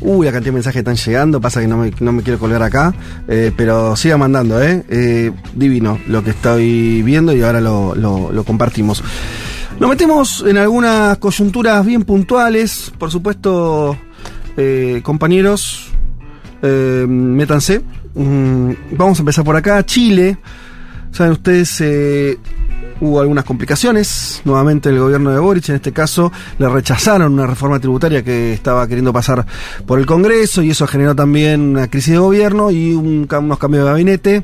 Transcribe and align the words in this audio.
Uy, 0.00 0.26
la 0.26 0.32
cantidad 0.32 0.50
de 0.50 0.56
mensajes 0.56 0.80
están 0.80 0.96
llegando, 0.96 1.40
pasa 1.40 1.60
que 1.60 1.66
no 1.66 1.78
me, 1.78 1.92
no 2.00 2.12
me 2.12 2.22
quiero 2.22 2.38
colgar 2.38 2.62
acá, 2.62 2.94
eh, 3.28 3.52
pero 3.56 3.96
siga 3.96 4.16
mandando, 4.16 4.62
¿eh? 4.62 4.84
¿eh? 4.88 5.32
Divino 5.54 5.98
lo 6.08 6.22
que 6.22 6.30
estoy 6.30 7.02
viendo 7.02 7.32
y 7.32 7.42
ahora 7.42 7.60
lo, 7.60 7.94
lo, 7.94 8.44
compartimos. 8.44 9.02
Nos 9.80 9.88
metemos 9.88 10.44
en 10.46 10.58
algunas 10.58 11.18
coyunturas 11.18 11.84
bien 11.86 12.04
puntuales, 12.04 12.92
por 12.98 13.10
supuesto, 13.10 13.96
eh, 14.56 15.00
compañeros, 15.02 15.90
eh, 16.62 17.06
métanse. 17.08 17.80
Mm, 18.14 18.70
vamos 18.92 19.18
a 19.18 19.22
empezar 19.22 19.44
por 19.44 19.56
acá, 19.56 19.84
Chile. 19.86 20.38
Saben 21.10 21.32
ustedes, 21.32 21.80
hubo 23.04 23.20
algunas 23.20 23.44
complicaciones. 23.44 24.42
Nuevamente 24.44 24.88
el 24.88 24.98
gobierno 24.98 25.30
de 25.30 25.38
Boric, 25.38 25.68
en 25.68 25.76
este 25.76 25.92
caso, 25.92 26.32
le 26.58 26.68
rechazaron 26.68 27.32
una 27.32 27.46
reforma 27.46 27.78
tributaria 27.78 28.22
que 28.22 28.52
estaba 28.52 28.86
queriendo 28.86 29.12
pasar 29.12 29.46
por 29.86 29.98
el 29.98 30.06
Congreso 30.06 30.62
y 30.62 30.70
eso 30.70 30.86
generó 30.86 31.14
también 31.14 31.60
una 31.60 31.88
crisis 31.88 32.12
de 32.12 32.18
gobierno 32.18 32.70
y 32.70 32.92
un, 32.92 33.28
unos 33.30 33.58
cambios 33.58 33.84
de 33.84 33.90
gabinete. 33.90 34.42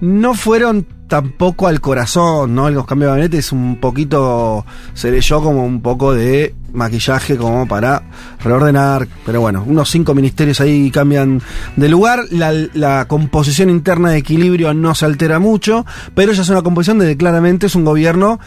No 0.00 0.34
fueron 0.34 0.86
tampoco 1.10 1.66
al 1.66 1.80
corazón, 1.80 2.54
¿no? 2.54 2.70
Los 2.70 2.86
cambios 2.86 3.08
de 3.08 3.10
gabinete 3.10 3.38
es 3.38 3.52
un 3.52 3.76
poquito, 3.76 4.64
se 4.94 5.10
leyó 5.10 5.42
como 5.42 5.64
un 5.66 5.82
poco 5.82 6.14
de 6.14 6.54
maquillaje 6.72 7.36
como 7.36 7.66
para 7.66 8.02
reordenar, 8.42 9.08
pero 9.26 9.40
bueno, 9.40 9.64
unos 9.66 9.90
cinco 9.90 10.14
ministerios 10.14 10.60
ahí 10.60 10.90
cambian 10.92 11.42
de 11.74 11.88
lugar, 11.88 12.20
la, 12.30 13.06
composición 13.08 13.70
interna 13.70 14.10
de 14.10 14.18
equilibrio 14.18 14.72
no 14.72 14.94
se 14.94 15.04
altera 15.04 15.40
mucho, 15.40 15.84
pero 16.14 16.32
ya 16.32 16.42
es 16.42 16.48
una 16.48 16.62
composición 16.62 17.00
de 17.00 17.16
claramente 17.16 17.66
es 17.66 17.74
un 17.74 17.84
gobierno, 17.84 18.38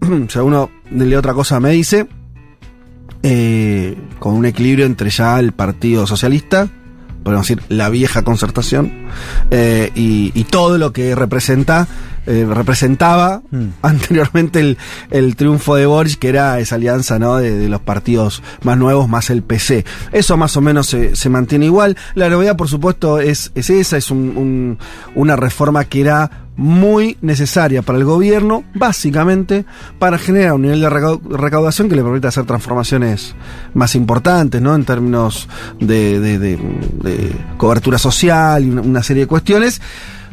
si 0.28 0.38
uno 0.38 0.70
de 0.90 1.16
otra 1.16 1.34
cosa 1.34 1.58
me 1.58 1.70
dice, 1.70 2.06
eh, 3.24 3.98
con 4.20 4.34
un 4.34 4.46
equilibrio 4.46 4.86
entre 4.86 5.10
ya 5.10 5.40
el 5.40 5.50
Partido 5.50 6.06
Socialista, 6.06 6.68
podemos 7.22 7.46
decir, 7.46 7.62
la 7.68 7.88
vieja 7.88 8.22
concertación, 8.22 8.92
eh, 9.50 9.90
y, 9.94 10.32
y, 10.34 10.44
todo 10.44 10.78
lo 10.78 10.92
que 10.92 11.14
representa, 11.14 11.88
eh, 12.26 12.46
representaba 12.48 13.42
mm. 13.50 13.66
anteriormente 13.82 14.60
el, 14.60 14.78
el, 15.10 15.36
triunfo 15.36 15.74
de 15.74 15.86
Boris, 15.86 16.16
que 16.16 16.28
era 16.28 16.58
esa 16.60 16.76
alianza 16.76 17.18
¿no? 17.18 17.36
de, 17.36 17.58
de, 17.58 17.68
los 17.68 17.80
partidos 17.80 18.42
más 18.62 18.78
nuevos 18.78 19.08
más 19.08 19.30
el 19.30 19.42
PC. 19.42 19.84
Eso 20.12 20.36
más 20.36 20.56
o 20.56 20.60
menos 20.60 20.86
se, 20.86 21.16
se 21.16 21.28
mantiene 21.28 21.66
igual. 21.66 21.96
La 22.14 22.28
novedad, 22.28 22.56
por 22.56 22.68
supuesto, 22.68 23.18
es, 23.18 23.50
es 23.54 23.70
esa, 23.70 23.96
es 23.96 24.10
un, 24.10 24.36
un, 24.36 24.78
una 25.14 25.36
reforma 25.36 25.84
que 25.84 26.00
era 26.00 26.42
muy 26.56 27.16
necesaria 27.22 27.82
para 27.82 27.98
el 27.98 28.04
gobierno, 28.04 28.64
básicamente 28.74 29.64
para 29.98 30.18
generar 30.18 30.52
un 30.52 30.62
nivel 30.62 30.80
de 30.80 30.90
recaudación 30.90 31.88
que 31.88 31.96
le 31.96 32.02
permita 32.02 32.28
hacer 32.28 32.44
transformaciones 32.44 33.34
más 33.74 33.94
importantes, 33.94 34.60
¿no? 34.60 34.74
En 34.74 34.84
términos 34.84 35.48
de, 35.80 36.20
de, 36.20 36.38
de, 36.38 36.56
de 36.56 37.36
cobertura 37.56 37.98
social 37.98 38.64
y 38.64 38.70
una, 38.70 38.82
una, 38.82 39.02
serie 39.02 39.22
de 39.22 39.26
cuestiones. 39.26 39.80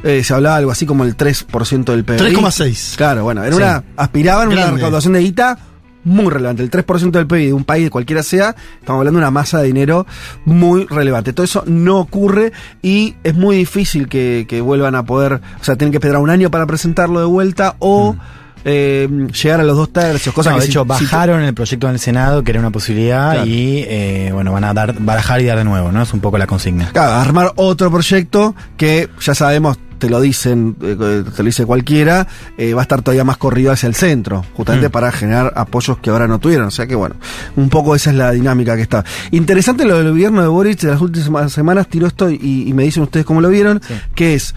Eh, 0.04 0.24
se 0.24 0.34
hablaba 0.34 0.56
algo 0.56 0.72
así 0.72 0.86
como 0.86 1.04
el 1.04 1.18
3% 1.18 1.84
del 1.86 2.04
PIB. 2.06 2.18
3,6. 2.18 2.96
Claro, 2.96 3.24
bueno, 3.24 3.44
era 3.44 3.56
sí. 3.56 3.62
una, 3.62 3.84
aspiraban 3.98 4.50
a 4.50 4.52
una 4.52 4.72
recaudación 4.72 5.14
de 5.14 5.20
guita 5.20 5.58
muy 6.04 6.30
relevante. 6.32 6.64
El 6.64 6.72
3% 6.72 7.12
del 7.12 7.28
PIB 7.28 7.48
de 7.48 7.54
un 7.54 7.64
país, 7.64 7.90
cualquiera 7.90 8.24
sea, 8.24 8.56
estamos 8.80 9.00
hablando 9.00 9.20
de 9.20 9.24
una 9.24 9.32
masa 9.32 9.60
de 9.60 9.68
dinero 9.68 10.06
muy 10.46 10.86
relevante. 10.86 11.34
Todo 11.34 11.44
eso 11.44 11.64
no 11.68 12.00
ocurre 12.00 12.52
y 12.82 13.16
es 13.24 13.36
muy 13.36 13.58
difícil 13.58 14.08
que, 14.08 14.46
que 14.48 14.62
vuelvan 14.62 14.96
a 14.96 15.04
poder, 15.04 15.34
o 15.34 15.64
sea, 15.64 15.76
tienen 15.76 15.92
que 15.92 15.98
esperar 15.98 16.18
un 16.22 16.30
año 16.30 16.50
para 16.52 16.66
presentarlo 16.66 17.20
de 17.20 17.26
vuelta 17.26 17.76
o... 17.80 18.14
Mm. 18.14 18.20
Eh, 18.66 19.08
llegar 19.42 19.62
a 19.62 19.64
los 19.64 19.78
dos 19.78 19.94
tercios, 19.94 20.36
cosas 20.36 20.52
no, 20.52 20.60
que 20.60 20.66
de 20.66 20.70
hecho 20.70 20.84
bajaron 20.84 21.40
si 21.40 21.48
el 21.48 21.54
proyecto 21.54 21.88
en 21.88 21.94
el 21.94 22.00
Senado, 22.00 22.44
que 22.44 22.52
era 22.52 22.60
una 22.60 22.72
posibilidad, 22.72 23.32
claro. 23.32 23.48
y 23.48 23.86
eh, 23.88 24.32
bueno, 24.34 24.52
van 24.52 24.66
a 24.66 24.74
dar, 24.74 25.00
barajar 25.00 25.40
y 25.40 25.46
dar 25.46 25.58
de 25.60 25.64
nuevo, 25.64 25.94
¿no? 25.94 26.02
Es 26.02 26.14
un 26.14 26.20
poco 26.20 26.38
la 26.38 26.46
consigna. 26.46 26.90
Claro, 26.92 27.14
armar 27.14 27.54
otro 27.56 27.90
proyecto 27.90 28.56
que 28.76 29.08
ya 29.22 29.34
sabemos 29.34 29.80
te 30.00 30.10
lo 30.10 30.20
dicen, 30.22 30.76
eh, 30.82 30.96
te 30.98 31.44
lo 31.44 31.46
dice 31.46 31.66
cualquiera, 31.66 32.28
eh, 32.58 32.74
va 32.74 32.82
a 32.82 32.84
estar 32.84 33.02
todavía 33.02 33.24
más 33.24 33.38
corrido 33.38 33.72
hacia 33.72 33.88
el 33.88 33.96
centro, 33.96 34.44
justamente 34.54 34.90
mm. 34.90 34.92
para 34.92 35.12
generar 35.12 35.54
apoyos 35.56 36.00
que 36.00 36.10
ahora 36.10 36.28
no 36.28 36.40
tuvieron. 36.40 36.68
O 36.68 36.72
sea 36.72 36.88
que 36.88 36.96
bueno, 36.96 37.16
un 37.56 37.70
poco 37.70 37.96
esa 37.96 38.10
es 38.10 38.16
la 38.16 38.32
dinámica 38.32 38.76
que 38.76 38.82
está. 38.82 39.06
Interesante 39.32 39.86
lo 39.86 39.98
del 39.98 40.10
gobierno 40.10 40.42
de 40.42 40.48
Boric 40.48 40.80
de 40.80 40.92
las 40.92 41.02
últimas 41.02 41.52
semanas, 41.52 41.88
tiró 41.88 42.08
esto 42.08 42.30
y, 42.30 42.66
y 42.68 42.74
me 42.74 42.84
dicen 42.84 43.04
ustedes 43.04 43.26
cómo 43.26 43.42
lo 43.42 43.50
vieron, 43.50 43.82
sí. 43.86 43.94
que 44.16 44.34
es 44.34 44.56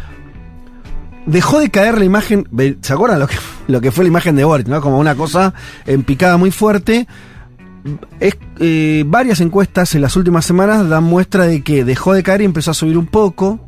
dejó 1.26 1.60
de 1.60 1.70
caer 1.70 1.98
la 1.98 2.04
imagen, 2.04 2.46
¿se 2.80 2.92
acuerdan 2.92 3.20
lo 3.20 3.26
que, 3.26 3.36
lo 3.68 3.80
que 3.80 3.90
fue 3.90 4.04
la 4.04 4.08
imagen 4.08 4.36
de 4.36 4.44
Boric, 4.44 4.68
¿no? 4.68 4.80
Como 4.80 4.98
una 4.98 5.14
cosa 5.14 5.54
en 5.86 6.02
picada 6.04 6.36
muy 6.36 6.50
fuerte. 6.50 7.06
Es, 8.20 8.36
eh, 8.60 9.02
varias 9.06 9.40
encuestas 9.40 9.94
en 9.94 10.02
las 10.02 10.16
últimas 10.16 10.44
semanas 10.44 10.88
dan 10.88 11.04
muestra 11.04 11.46
de 11.46 11.62
que 11.62 11.84
dejó 11.84 12.12
de 12.14 12.22
caer 12.22 12.42
y 12.42 12.44
empezó 12.44 12.70
a 12.70 12.74
subir 12.74 12.96
un 12.96 13.06
poco. 13.06 13.66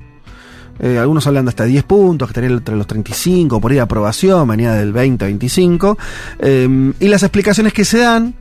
Eh, 0.79 0.99
algunos 0.99 1.27
hablan 1.27 1.45
de 1.45 1.51
hasta 1.51 1.65
10 1.65 1.85
puntos, 1.85 2.29
que 2.29 2.33
estaría 2.33 2.51
entre 2.51 2.77
los 2.77 2.87
35, 2.87 3.61
por 3.61 3.71
ahí 3.71 3.77
de 3.77 3.83
aprobación, 3.83 4.47
venía 4.49 4.73
del 4.73 4.93
20 4.93 5.25
a 5.25 5.27
25. 5.27 5.99
Eh, 6.39 6.93
y 6.99 7.09
las 7.09 7.23
explicaciones 7.23 7.73
que 7.73 7.85
se 7.85 7.99
dan, 7.99 8.35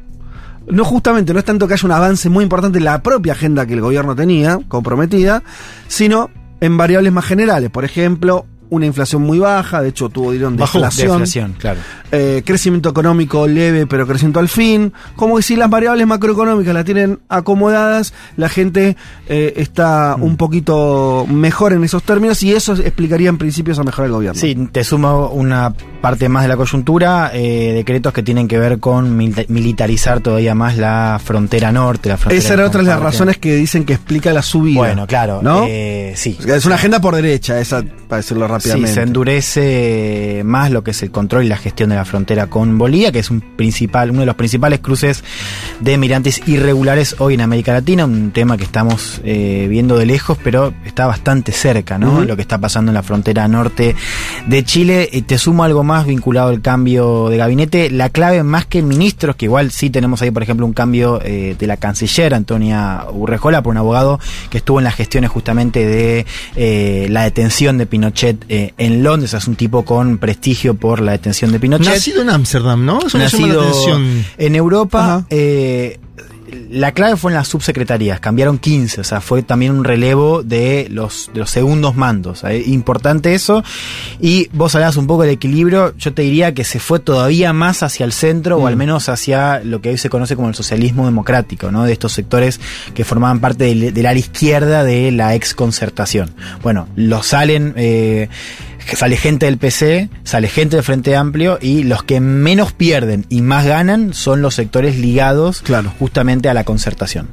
no 0.68 0.84
justamente, 0.84 1.34
no 1.34 1.40
es 1.40 1.46
tanto 1.46 1.68
que 1.68 1.74
haya 1.74 1.86
un 1.86 1.92
avance 1.92 2.30
muy 2.30 2.44
importante 2.44 2.78
en 2.80 2.86
la 2.86 3.04
propia 3.04 3.34
agenda 3.34 3.66
que 3.66 3.74
el 3.74 3.82
gobierno 3.82 4.16
tenía, 4.16 4.60
comprometida, 4.68 5.44
sino 5.88 6.30
en 6.60 6.78
variables 6.78 7.12
más 7.12 7.26
generales. 7.26 7.70
Por 7.70 7.86
ejemplo, 7.86 8.46
una 8.70 8.86
inflación 8.86 9.22
muy 9.22 9.40
baja, 9.40 9.82
de 9.82 9.90
hecho 9.90 10.10
tuvo 10.10 10.32
dieron 10.32 10.56
deflación, 10.56 11.20
deflación 11.20 11.56
claro. 11.58 11.80
eh, 12.12 12.42
crecimiento 12.46 12.90
económico 12.90 13.48
leve 13.48 13.88
pero 13.88 14.08
crecimiento 14.08 14.40
al 14.40 14.50
fin, 14.50 14.94
como 15.16 15.38
que 15.38 15.44
si 15.44 15.56
las 15.56 15.70
variables 15.70 16.08
macroeconómicas 16.08 16.74
las 16.74 16.86
tienen 16.86 17.20
acomodadas, 17.30 18.14
la 18.38 18.50
gente 18.50 18.98
eh, 19.28 19.54
está 19.58 20.16
mm. 20.18 20.24
un 20.24 20.38
poquito 20.38 21.26
mejor 21.30 21.74
en 21.74 21.84
esos 21.84 22.04
términos 22.04 22.42
y 22.44 22.54
eso 22.54 22.74
explicaría 22.74 23.30
en 23.30 23.38
principio 23.38 23.74
esa 23.74 23.84
mejora 23.84 24.04
del 24.04 24.14
gobierno. 24.14 24.40
Sí, 24.40 24.56
te 24.72 24.84
sumo 24.84 25.30
una 25.30 25.74
parte 26.02 26.30
más 26.30 26.44
de 26.44 26.50
la 26.50 26.58
coyuntura, 26.58 27.32
eh, 27.34 27.72
decretos 27.74 28.14
que 28.14 28.24
tienen 28.24 28.48
que 28.48 28.60
ver 28.60 28.80
con 28.80 29.16
mil 29.16 29.34
militarizar 29.48 30.20
todavía 30.20 30.54
más 30.54 30.78
la 30.78 31.20
frontera 31.24 31.72
norte. 31.72 32.10
La 32.10 32.18
frontera 32.18 32.40
esa 32.40 32.54
era 32.54 32.66
otra 32.68 32.82
de 32.82 32.88
las 32.88 33.00
razones 33.00 33.38
que 33.38 33.56
dicen 33.56 33.86
que 33.86 33.94
explica 33.94 34.34
la 34.34 34.42
subida. 34.42 34.80
Bueno, 34.80 35.08
claro, 35.08 35.42
¿no? 35.42 35.66
Eh, 35.68 36.14
sí. 36.16 36.38
Es 36.46 36.66
una 36.66 36.76
agenda 36.76 37.00
por 37.00 37.16
derecha, 37.16 37.60
esa 37.60 37.84
para 38.08 38.22
decirlo 38.22 38.48
rápido. 38.54 38.88
Sí, 38.88 38.88
se 38.88 39.02
endurece 39.02 40.42
más 40.46 40.72
lo 40.72 40.84
que 40.84 40.92
es 40.92 41.04
el 41.04 41.12
control 41.12 41.46
y 41.46 41.48
la 41.48 41.58
gestión 41.58 41.90
de 41.90 41.96
la 41.96 42.06
frontera 42.06 42.48
con 42.48 42.78
Bolivia, 42.78 43.12
que 43.12 43.20
es 43.20 43.30
un 43.32 43.42
principal, 43.42 44.12
uno 44.12 44.22
de 44.22 44.26
los 44.26 44.36
principales 44.36 44.80
cruces 44.80 45.24
de 45.80 45.98
migrantes 45.98 46.42
irregulares 46.48 47.16
hoy 47.20 47.36
en 47.36 47.42
América 47.42 47.74
Latina, 47.74 48.06
un 48.06 48.32
tema 48.32 48.58
que 48.58 48.64
estamos 48.64 49.22
eh, 49.24 49.68
viendo 49.70 49.98
de 49.98 50.06
lejos, 50.06 50.38
pero 50.44 50.74
está 50.86 51.06
bastante 51.06 51.52
cerca, 51.52 51.98
¿no? 51.98 52.12
Uh 52.12 52.20
-huh. 52.20 52.26
Lo 52.26 52.36
que 52.36 52.42
está 52.42 52.58
pasando 52.58 52.92
en 52.92 52.96
la 52.96 53.04
frontera 53.04 53.48
norte 53.48 53.96
de 54.48 54.64
Chile. 54.64 55.10
Y 55.12 55.24
te 55.24 55.38
sumo 55.38 55.64
algo 55.64 55.84
más 55.84 56.06
vinculado 56.06 56.50
al 56.50 56.62
cambio 56.62 57.30
de 57.30 57.38
gabinete. 57.38 57.90
La 57.90 58.10
clave 58.10 58.44
más 58.44 58.66
que 58.66 58.82
ministros, 58.82 59.36
que 59.36 59.46
igual 59.46 59.72
sí 59.72 59.90
tenemos 59.90 60.22
ahí, 60.22 60.32
por 60.32 60.44
ejemplo, 60.44 60.66
un 60.66 60.74
cambio 60.74 61.20
eh, 61.24 61.56
de 61.58 61.68
la 61.68 61.78
canciller 61.78 62.34
Antonia 62.34 63.06
Urrejola, 63.12 63.62
por 63.62 63.72
un 63.72 63.78
abogado 63.78 64.20
que 64.50 64.58
estuvo 64.58 64.80
en 64.80 64.86
las 64.86 64.96
gestiones 64.96 65.30
justamente 65.30 65.86
de 65.86 66.26
eh, 66.56 67.08
la 67.10 67.24
detención 67.24 67.78
de 67.78 67.86
Pinochet 67.86 68.43
eh, 68.50 68.74
en 68.78 69.04
Londres, 69.04 69.34
es 69.34 69.48
un 69.48 69.56
tipo 69.56 69.84
con 69.86 70.18
prestigio 70.18 70.76
por 70.76 71.02
la 71.02 71.14
detención 71.14 71.52
de 71.52 71.60
Pinochet. 71.60 71.88
Nacido 71.88 72.22
en 72.22 72.30
Ámsterdam, 72.30 72.86
¿no? 72.86 73.00
Eso 73.06 73.18
Nacido 73.18 73.64
en 74.38 74.56
Europa. 74.56 75.26
Eh, 75.30 76.00
la 76.70 76.92
clave 76.92 77.18
fue 77.18 77.32
en 77.32 77.36
las 77.36 77.48
subsecretarías, 77.48 78.20
cambiaron 78.20 78.58
15, 78.58 79.02
o 79.02 79.04
sea, 79.04 79.22
fue 79.22 79.44
también 79.44 79.72
un 79.72 79.84
relevo 79.84 80.44
de 80.44 80.88
los, 80.90 81.30
de 81.34 81.40
los 81.40 81.50
segundos 81.50 81.96
mandos. 81.96 82.44
¿eh? 82.44 82.64
Importante 82.66 83.34
eso. 83.34 83.64
Y 84.20 84.50
vos 84.54 84.76
hablabas 84.76 84.98
un 84.98 85.08
poco 85.08 85.24
del 85.24 85.32
equilibrio, 85.32 85.96
yo 85.98 86.14
te 86.14 86.22
diría 86.22 86.54
que 86.54 86.64
se 86.64 86.80
fue 86.80 87.00
todavía 87.00 87.54
más 87.54 87.84
hacia 87.84 88.06
el 88.06 88.14
centro, 88.14 88.60
mm. 88.60 88.64
o 88.64 88.68
al 88.68 88.76
menos 88.76 89.10
hacia 89.10 89.60
lo 89.64 89.82
que 89.82 89.90
hoy 89.90 89.98
se 89.98 90.10
conoce 90.10 90.36
como 90.36 90.50
el 90.50 90.56
socialismo 90.56 91.06
democrático, 91.06 91.72
¿no? 91.72 91.84
De 91.84 91.94
estos 91.94 92.14
sectores 92.14 92.60
que 92.94 93.04
formaban 93.04 93.40
parte 93.40 93.66
del, 93.66 93.94
del 93.94 94.06
área 94.06 94.20
izquierda 94.20 94.84
de 94.84 95.12
la 95.12 95.36
ex 95.36 95.54
concertación. 95.54 96.34
Bueno, 96.62 96.88
lo 96.96 97.24
salen. 97.24 97.74
Eh, 97.76 98.30
sale 98.94 99.18
gente 99.18 99.46
del 99.46 99.58
PC, 99.58 100.10
sale 100.24 100.48
gente 100.48 100.76
del 100.78 100.84
Frente 100.84 101.16
Amplio 101.16 101.58
y 101.62 101.84
los 101.84 102.04
que 102.04 102.20
menos 102.20 102.72
pierden 102.74 103.26
y 103.30 103.42
más 103.42 103.66
ganan 103.66 104.14
son 104.14 104.42
los 104.42 104.56
sectores 104.56 104.98
ligados 104.98 105.62
Claro. 105.62 105.92
justamente 106.00 106.50
a 106.50 106.54
la 106.54 106.64
concertación. 106.64 107.28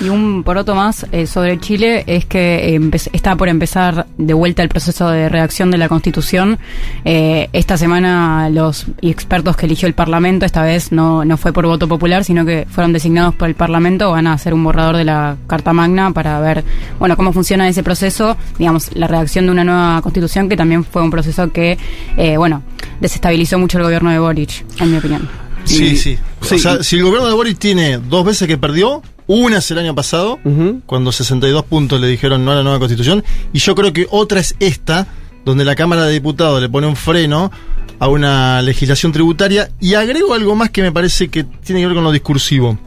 Y 0.00 0.08
un 0.08 0.42
poroto 0.42 0.74
más 0.74 1.06
eh, 1.12 1.26
sobre 1.26 1.58
Chile 1.60 2.04
es 2.06 2.26
que 2.26 2.74
eh, 2.74 2.80
empe- 2.80 3.08
está 3.12 3.36
por 3.36 3.48
empezar 3.48 4.06
de 4.18 4.34
vuelta 4.34 4.62
el 4.62 4.68
proceso 4.68 5.08
de 5.08 5.28
redacción 5.28 5.70
de 5.70 5.78
la 5.78 5.88
Constitución. 5.88 6.58
Eh, 7.04 7.48
esta 7.52 7.76
semana 7.76 8.48
los 8.50 8.86
expertos 9.02 9.56
que 9.56 9.66
eligió 9.66 9.88
el 9.88 9.94
Parlamento, 9.94 10.44
esta 10.44 10.62
vez 10.62 10.92
no, 10.92 11.24
no 11.24 11.36
fue 11.36 11.52
por 11.52 11.66
voto 11.66 11.88
popular, 11.88 12.24
sino 12.24 12.44
que 12.44 12.66
fueron 12.70 12.92
designados 12.92 13.34
por 13.34 13.48
el 13.48 13.54
Parlamento, 13.54 14.10
van 14.10 14.26
a 14.26 14.32
hacer 14.34 14.52
un 14.54 14.64
borrador 14.64 14.96
de 14.96 15.04
la 15.04 15.36
Carta 15.46 15.72
Magna 15.72 16.12
para 16.12 16.40
ver 16.40 16.64
bueno 16.98 17.16
cómo 17.16 17.32
funciona 17.32 17.68
ese 17.68 17.82
proceso, 17.82 18.36
digamos, 18.58 18.94
la 18.94 19.06
redacción 19.06 19.46
de 19.46 19.52
una 19.52 19.64
nueva 19.64 20.00
Constitución, 20.02 20.48
que 20.48 20.56
también 20.56 20.84
fue 20.90 21.02
un 21.02 21.10
proceso 21.10 21.50
que, 21.52 21.78
eh, 22.16 22.36
bueno, 22.36 22.62
desestabilizó 23.00 23.58
mucho 23.58 23.78
el 23.78 23.84
gobierno 23.84 24.10
de 24.10 24.18
Boric, 24.18 24.64
en 24.80 24.90
mi 24.92 24.98
opinión. 24.98 25.28
Sí, 25.64 25.84
Y- 25.84 25.96
sí. 25.96 26.18
sí, 26.42 26.54
O 26.54 26.58
sea, 26.58 26.82
si 26.82 26.96
el 26.96 27.02
gobierno 27.04 27.26
de 27.28 27.34
Boris 27.34 27.58
tiene 27.58 27.98
dos 27.98 28.24
veces 28.24 28.46
que 28.46 28.56
perdió, 28.56 29.02
una 29.26 29.58
es 29.58 29.70
el 29.72 29.78
año 29.78 29.94
pasado, 29.94 30.38
Ujú. 30.44 30.82
cuando 30.86 31.10
62 31.10 31.64
puntos 31.64 32.00
le 32.00 32.06
dijeron 32.06 32.44
no 32.44 32.52
a 32.52 32.54
la 32.54 32.62
nueva 32.62 32.78
constitución, 32.78 33.24
y 33.52 33.58
yo 33.58 33.74
creo 33.74 33.92
que 33.92 34.06
otra 34.10 34.38
es 34.40 34.54
esta, 34.60 35.08
donde 35.44 35.64
la 35.64 35.74
Cámara 35.74 36.04
de 36.04 36.12
Diputados 36.12 36.60
le 36.60 36.68
pone 36.68 36.86
un 36.86 36.94
freno 36.96 37.50
a 37.98 38.08
una 38.08 38.62
legislación 38.62 39.10
tributaria, 39.10 39.70
y 39.80 39.94
agrego 39.94 40.34
algo 40.34 40.54
más 40.54 40.70
que 40.70 40.82
me 40.82 40.92
parece 40.92 41.28
que 41.28 41.44
tiene 41.44 41.80
que 41.80 41.86
ver 41.86 41.94
con 41.96 42.04
lo 42.04 42.12
discursivo. 42.12 42.78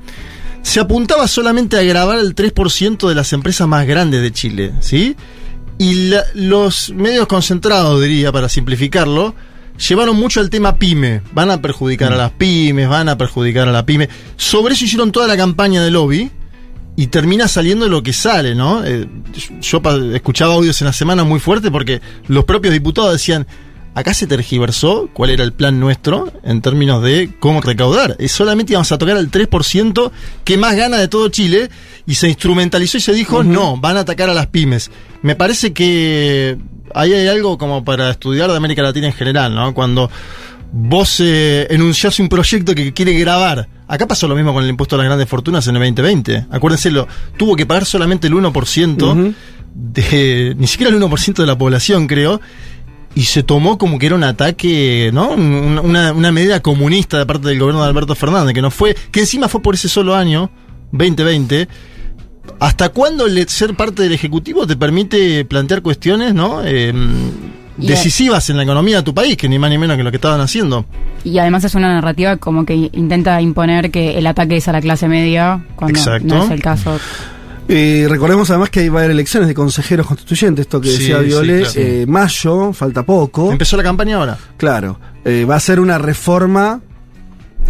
Se 0.61 0.79
apuntaba 0.79 1.27
solamente 1.27 1.77
a 1.77 1.83
grabar 1.83 2.19
el 2.19 2.35
3% 2.35 3.07
de 3.09 3.15
las 3.15 3.31
empresas 3.33 3.67
más 3.67 3.85
grandes 3.87 4.21
de 4.21 4.31
Chile, 4.31 4.73
¿sí? 4.81 5.15
Y 5.79 6.09
la- 6.09 6.25
los 6.35 6.91
medios 6.91 7.25
concentrados, 7.25 7.99
diría, 8.01 8.31
para 8.31 8.47
simplificarlo, 8.49 9.33
llevaron 9.87 10.15
mucho 10.17 10.41
al 10.41 10.49
tema 10.51 10.75
pyme. 10.75 11.21
Van 11.33 11.49
a 11.49 11.61
perjudicar 11.61 12.11
a 12.13 12.17
las 12.17 12.31
pymes, 12.31 12.87
van 12.89 13.09
a 13.09 13.17
perjudicar 13.17 13.67
a 13.67 13.71
la 13.71 13.85
pyme. 13.85 14.09
Sobre 14.35 14.73
eso 14.75 14.85
hicieron 14.85 15.11
toda 15.11 15.25
la 15.27 15.37
campaña 15.37 15.81
de 15.81 15.89
lobby 15.89 16.29
y 16.97 17.07
termina 17.07 17.47
saliendo 17.47 17.87
lo 17.87 18.03
que 18.03 18.11
sale, 18.11 18.55
¿no? 18.55 18.83
Eh, 18.85 19.07
yo 19.61 19.81
escuchaba 20.13 20.55
audios 20.55 20.81
en 20.81 20.87
la 20.87 20.93
semana 20.93 21.23
muy 21.23 21.39
fuerte 21.39 21.71
porque 21.71 22.01
los 22.27 22.43
propios 22.43 22.73
diputados 22.73 23.13
decían, 23.13 23.47
acá 23.99 24.13
se 24.13 24.27
tergiversó 24.27 25.09
cuál 25.13 25.29
era 25.29 25.43
el 25.43 25.53
plan 25.53 25.79
nuestro 25.79 26.31
en 26.43 26.61
términos 26.61 27.03
de 27.03 27.31
cómo 27.39 27.61
recaudar. 27.61 28.15
Es 28.19 28.31
solamente 28.31 28.73
íbamos 28.73 28.91
a 28.91 28.97
tocar 28.97 29.17
al 29.17 29.29
3% 29.29 30.11
que 30.43 30.57
más 30.57 30.75
gana 30.75 30.97
de 30.97 31.07
todo 31.07 31.29
Chile 31.29 31.69
y 32.05 32.15
se 32.15 32.27
instrumentalizó 32.27 32.97
y 32.97 33.01
se 33.01 33.13
dijo, 33.13 33.43
no, 33.43 33.77
van 33.77 33.97
a 33.97 34.01
atacar 34.01 34.29
a 34.29 34.33
las 34.33 34.47
pymes. 34.47 34.89
Me 35.21 35.35
parece 35.35 35.73
que 35.73 36.57
ahí 36.95 37.13
hay 37.13 37.27
algo 37.27 37.57
como 37.57 37.83
para 37.83 38.09
estudiar 38.09 38.49
de 38.49 38.57
América 38.57 38.81
Latina 38.81 39.07
en 39.07 39.13
general, 39.13 39.53
¿no? 39.53 39.73
Cuando 39.73 40.09
vos 40.71 41.19
eh, 41.19 41.67
enunciás 41.69 42.19
un 42.19 42.29
proyecto 42.29 42.73
que 42.75 42.93
quiere 42.93 43.13
grabar. 43.13 43.67
Acá 43.87 44.07
pasó 44.07 44.27
lo 44.27 44.35
mismo 44.35 44.53
con 44.53 44.63
el 44.63 44.69
impuesto 44.69 44.95
a 44.95 44.99
las 44.99 45.07
grandes 45.07 45.27
fortunas 45.27 45.67
en 45.67 45.75
el 45.75 45.81
2020. 45.81 46.45
Acuérdense, 46.51 46.91
lo, 46.91 47.07
tuvo 47.37 47.55
que 47.55 47.65
pagar 47.65 47.85
solamente 47.85 48.27
el 48.27 48.33
1% 48.33 49.03
Ujú. 49.03 49.33
de, 49.73 50.55
ni 50.57 50.67
siquiera 50.67 50.95
el 50.95 51.01
1% 51.01 51.33
de 51.33 51.45
la 51.45 51.57
población, 51.57 52.07
creo. 52.07 52.39
Y 53.15 53.23
se 53.23 53.43
tomó 53.43 53.77
como 53.77 53.97
que 53.99 54.05
era 54.05 54.15
un 54.15 54.23
ataque, 54.23 55.09
¿no? 55.13 55.29
Un- 55.31 55.79
Una, 55.83 56.13
una 56.13 56.31
medida 56.31 56.61
comunista 56.61 57.17
de 57.17 57.25
parte 57.25 57.47
del 57.49 57.59
gobierno 57.59 57.81
de 57.83 57.89
Alberto 57.89 58.15
Fernández, 58.15 58.53
que 58.53 58.61
no 58.61 58.71
fue, 58.71 58.95
que 59.11 59.21
encima 59.21 59.47
fue 59.47 59.61
por 59.61 59.75
ese 59.75 59.89
solo 59.89 60.15
año, 60.15 60.49
2020. 60.91 61.67
¿Hasta 62.59 62.89
cuándo 62.89 63.25
ser 63.47 63.75
parte 63.75 64.03
del 64.03 64.11
Ejecutivo 64.13 64.65
te 64.67 64.75
permite 64.75 65.45
plantear 65.45 65.81
cuestiones, 65.81 66.33
¿no? 66.33 66.61
Eh, 66.65 66.93
decisivas 67.77 68.49
en 68.49 68.57
la 68.57 68.63
economía 68.63 68.97
de 68.97 69.03
tu 69.03 69.13
país, 69.13 69.37
que 69.37 69.47
ni 69.47 69.57
más 69.57 69.69
ni 69.69 69.77
menos 69.77 69.95
que 69.97 70.03
lo 70.03 70.11
que 70.11 70.17
estaban 70.17 70.41
haciendo. 70.41 70.85
Y 71.23 71.37
además 71.39 71.63
es 71.63 71.75
una 71.75 71.93
narrativa 71.93 72.37
como 72.37 72.65
que 72.65 72.89
intenta 72.93 73.41
imponer 73.41 73.91
que 73.91 74.17
el 74.17 74.27
ataque 74.27 74.57
es 74.57 74.67
a 74.67 74.71
la 74.73 74.81
clase 74.81 75.07
media, 75.07 75.63
cuando 75.75 75.97
Exacto. 75.97 76.27
no 76.27 76.43
es 76.43 76.51
el 76.51 76.61
caso. 76.61 76.99
Eh, 77.71 78.07
recordemos 78.09 78.49
además 78.49 78.71
que 78.71 78.79
ahí 78.79 78.89
va 78.89 78.99
a 78.99 79.03
haber 79.03 79.11
elecciones 79.11 79.47
de 79.47 79.53
consejeros 79.53 80.07
constituyentes, 80.07 80.63
esto 80.63 80.81
que 80.81 80.89
Sí, 80.89 80.97
decía 80.97 81.19
sí, 81.19 81.25
Viole, 81.25 81.59
claro. 81.61 81.73
eh, 81.79 82.05
mayo, 82.07 82.73
falta 82.73 83.03
poco. 83.05 83.51
Empezó 83.51 83.77
la 83.77 83.83
campaña 83.83 84.15
ahora. 84.17 84.37
Claro, 84.57 84.99
eh, 85.23 85.45
va 85.47 85.55
a 85.55 85.59
ser 85.59 85.79
una 85.79 85.99
reforma, 85.99 86.81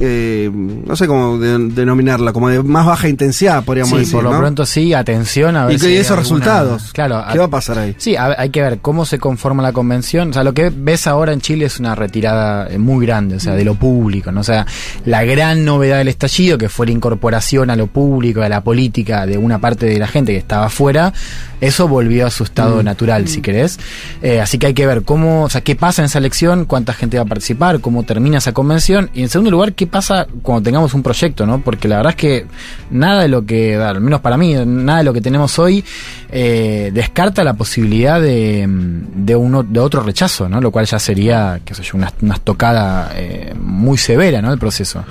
eh, 0.01 0.49
no 0.53 0.95
sé 0.95 1.07
cómo 1.07 1.37
de- 1.37 1.69
denominarla, 1.69 2.33
como 2.33 2.49
de 2.49 2.63
más 2.63 2.85
baja 2.85 3.07
intensidad, 3.09 3.63
podríamos 3.63 3.91
Sí, 3.91 3.97
decir. 3.99 4.13
por 4.13 4.23
lo 4.23 4.31
¿no? 4.31 4.39
pronto 4.39 4.65
sí, 4.65 4.93
atención 4.93 5.55
a 5.57 5.65
ver 5.65 5.75
Y 5.75 5.79
que 5.79 5.87
si 5.87 5.93
esos 5.95 6.11
alguna- 6.11 6.21
resultados, 6.21 6.93
Claro, 6.93 7.23
¿qué 7.31 7.37
va 7.39 7.45
a 7.45 7.49
pasar 7.49 7.79
ahí? 7.79 7.95
Sí, 7.97 8.15
a- 8.15 8.35
hay 8.37 8.49
que 8.49 8.61
ver 8.61 8.79
cómo 8.79 9.05
se 9.05 9.19
conforma 9.19 9.61
la 9.63 9.73
convención. 9.73 10.29
O 10.29 10.33
sea, 10.33 10.43
lo 10.43 10.53
que 10.53 10.71
ves 10.75 11.07
ahora 11.07 11.33
en 11.33 11.41
Chile 11.41 11.65
es 11.65 11.79
una 11.79 11.95
retirada 11.95 12.67
eh, 12.69 12.77
muy 12.77 13.05
grande, 13.05 13.35
o 13.35 13.39
sea, 13.39 13.53
de 13.55 13.63
lo 13.65 13.75
público, 13.75 14.31
¿no? 14.31 14.41
O 14.41 14.43
sea, 14.43 14.65
la 15.05 15.23
gran 15.23 15.65
novedad 15.65 15.97
del 15.97 16.07
estallido, 16.07 16.57
que 16.57 16.69
fue 16.69 16.85
la 16.85 16.91
incorporación 16.93 17.69
a 17.69 17.75
lo 17.75 17.87
público, 17.87 18.41
a 18.41 18.49
la 18.49 18.63
política 18.63 19.25
de 19.25 19.37
una 19.37 19.59
parte 19.59 19.85
de 19.85 19.99
la 19.99 20.07
gente 20.07 20.31
que 20.31 20.37
estaba 20.37 20.67
afuera, 20.67 21.13
eso 21.61 21.87
volvió 21.89 22.25
a 22.25 22.29
su 22.31 22.43
estado 22.43 22.81
natural, 22.83 23.27
si 23.27 23.41
querés. 23.41 23.79
Eh, 24.21 24.39
así 24.39 24.57
que 24.57 24.67
hay 24.67 24.73
que 24.73 24.85
ver 24.85 25.03
cómo, 25.03 25.43
o 25.43 25.49
sea, 25.49 25.61
qué 25.61 25.75
pasa 25.75 26.01
en 26.01 26.05
esa 26.05 26.19
elección, 26.19 26.65
cuánta 26.65 26.93
gente 26.93 27.17
va 27.17 27.23
a 27.23 27.27
participar, 27.27 27.81
cómo 27.81 28.03
termina 28.03 28.37
esa 28.37 28.53
convención, 28.53 29.09
y 29.13 29.23
en 29.23 29.29
segundo 29.29 29.51
lugar, 29.51 29.73
qué 29.73 29.85
pasa 29.89 30.27
cuando 30.41 30.63
tengamos 30.63 30.93
un 30.93 31.03
proyecto, 31.03 31.45
¿no? 31.45 31.61
Porque 31.61 31.87
la 31.87 31.97
verdad 31.97 32.11
es 32.11 32.15
que 32.15 32.45
nada 32.91 33.23
de 33.23 33.27
lo 33.27 33.45
que, 33.45 33.75
al 33.75 34.01
menos 34.01 34.21
para 34.21 34.37
mí, 34.37 34.55
nada 34.65 34.99
de 34.99 35.03
lo 35.03 35.13
que 35.13 35.21
tenemos 35.21 35.59
hoy 35.59 35.83
eh, 36.31 36.91
descarta 36.93 37.43
la 37.43 37.53
posibilidad 37.53 38.21
de, 38.21 38.65
mm, 38.67 39.25
de, 39.25 39.35
uno, 39.35 39.63
de 39.63 39.79
otro 39.79 40.01
rechazo, 40.01 40.47
¿no? 40.47 40.61
Lo 40.61 40.71
cual 40.71 40.85
ya 40.85 40.99
sería, 40.99 41.59
qué 41.65 41.73
sé 41.73 41.83
yo, 41.83 41.97
una, 41.97 42.11
una 42.21 42.35
estocada 42.35 43.11
eh, 43.15 43.53
muy 43.59 43.97
severa, 43.97 44.41
¿no? 44.41 44.53
El 44.53 44.59
proceso. 44.59 45.03